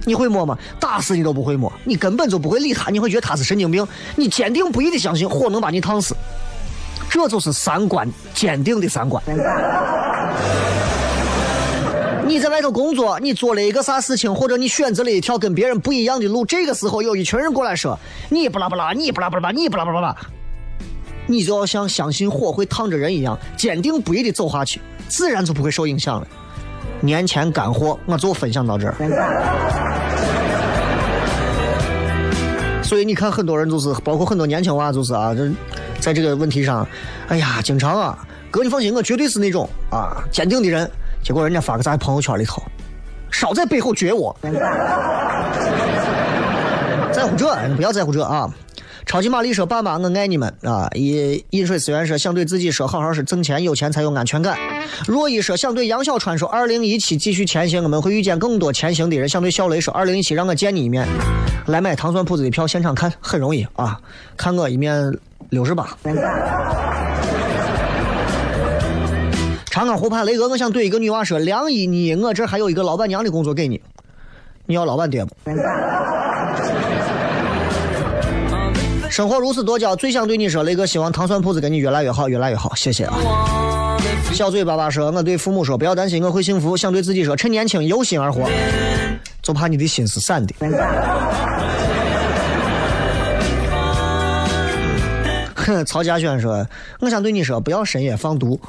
[0.05, 0.57] 你会摸吗？
[0.79, 3.87] 打死你都不会摸，你根本就不会理他，你会觉得他是神经病。
[4.15, 6.17] 你坚定不移的相信火能把你烫死，
[7.11, 9.23] 这就是三观坚定的三观。
[12.27, 17.99] 你在外头工作，你做了一个啥事情，或者你选择了一条跟别人不一样的路，这个时候有一群人过来说
[18.29, 20.15] 你不拉不拉，你不拉不拉，你不拉不拉，
[21.27, 24.79] 你就要像相信火会烫着人一样，坚定不移的走下去，
[25.09, 26.27] 自然就不会受影响了。
[27.01, 28.95] 年前干货，我就分享到这儿。
[32.85, 35.51] 所以你看，很多人就是，包括很多年轻娃，就是啊，这
[36.01, 36.87] 在这个问题上，
[37.29, 38.19] 哎呀，经常啊，
[38.51, 40.91] 哥你放心，我绝对是那种啊坚定的人。
[41.23, 42.63] 结果人家发个在朋友圈里头，
[43.31, 44.35] 少在背后撅我。
[47.13, 48.49] 在乎这，不要在乎这啊！
[49.05, 50.55] 超级玛丽说：“爸妈，我爱你们。
[50.63, 54.57] 啊！”饮饮水思源说：“想对自己说，好好是挣钱，有钱才有安全感。”
[55.09, 61.09] 若一说：“想对杨小川说，二零一七继续前行，我们会遇见更多前行的人。”想对小雷说：“二零一七让我见你一面，
[61.67, 63.99] 来买糖蒜铺子的票，现场看很容易啊！
[64.37, 65.19] 看我一面
[65.51, 65.97] 六十八。”
[69.71, 73.81] 长冈湖畔，雷哥，我想对一个女娃说：“梁一你，我这还有一个老板娘的工作给你，
[74.67, 75.33] 你要老板爹不？”
[79.09, 83.17] 生活如此多娇，最想对你说，雷哥，希望糖蒜铺子跟你越来越好，越来越好，谢谢啊！
[84.33, 88.49] 小嘴巴巴说：“我对父母说，不要担心，我会幸福。”想对自己说：“趁年轻，有心而活，
[89.43, 90.55] 就怕你的心是散的。”
[95.85, 96.67] 曹家轩说
[97.01, 98.61] ：“我想对你说，不要深夜放毒。”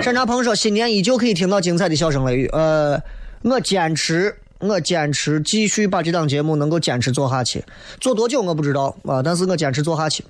[0.00, 3.00] 山茶鹏说：“新年依旧可以听到精彩的笑声雷雨。”呃，
[3.42, 7.64] 我坚持，我坚持继续把这档节目能够坚持做下去。
[8.00, 10.22] 做多久我不知道啊，但是我坚持做下去。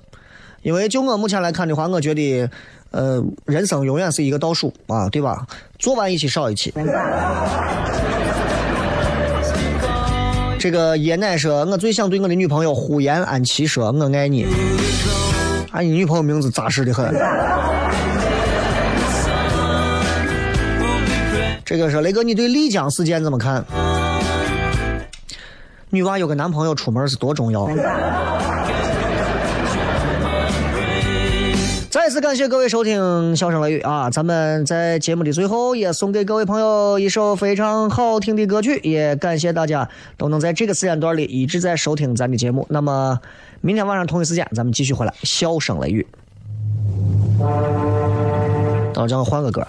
[0.61, 2.49] 因为就我目前来看的话，我觉得，
[2.91, 5.45] 呃，人生永远是一个倒数啊，对吧？
[5.77, 6.73] 做完一期少一期。
[10.65, 14.47] 这个爷奶说：“我最想对我的女朋友呼延安琪说，我爱你。”
[15.69, 17.13] 啊，你女朋友名字扎实的很。
[21.63, 23.63] 这个说雷哥，你对丽江事件怎么看？
[25.91, 27.71] 女娃有个男朋友出门是多重要啊？
[32.15, 34.09] 再次感谢各位收听《笑声雷雨》啊！
[34.09, 42.65] 咱们在节目的最后也送给各位朋友一首非常好听的歌曲，也感谢大家都能在这个时间段里一直在收听咱的节目。
[42.69, 43.19] 那么
[43.59, 46.07] 明天晚上同一时间，咱们继续回来《笑声雷雨》。
[48.93, 49.61] 等会儿我换个歌。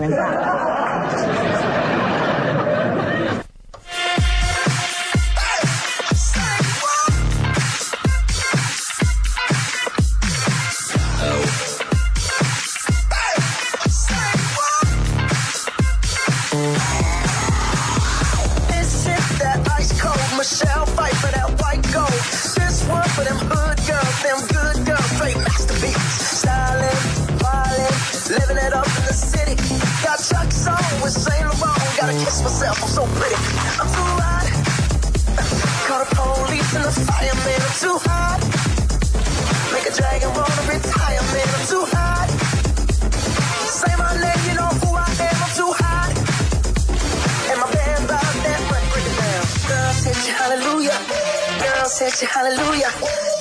[37.86, 38.40] Too hot.
[39.72, 42.28] Make a dragon wanna retire, man, I'm too hot.
[43.80, 46.10] Say my name, you know who I am, I'm too hot.
[47.50, 49.44] And my band about that, break it down.
[49.70, 50.98] Girl, said you hallelujah.
[51.62, 53.35] Girl, said you hallelujah.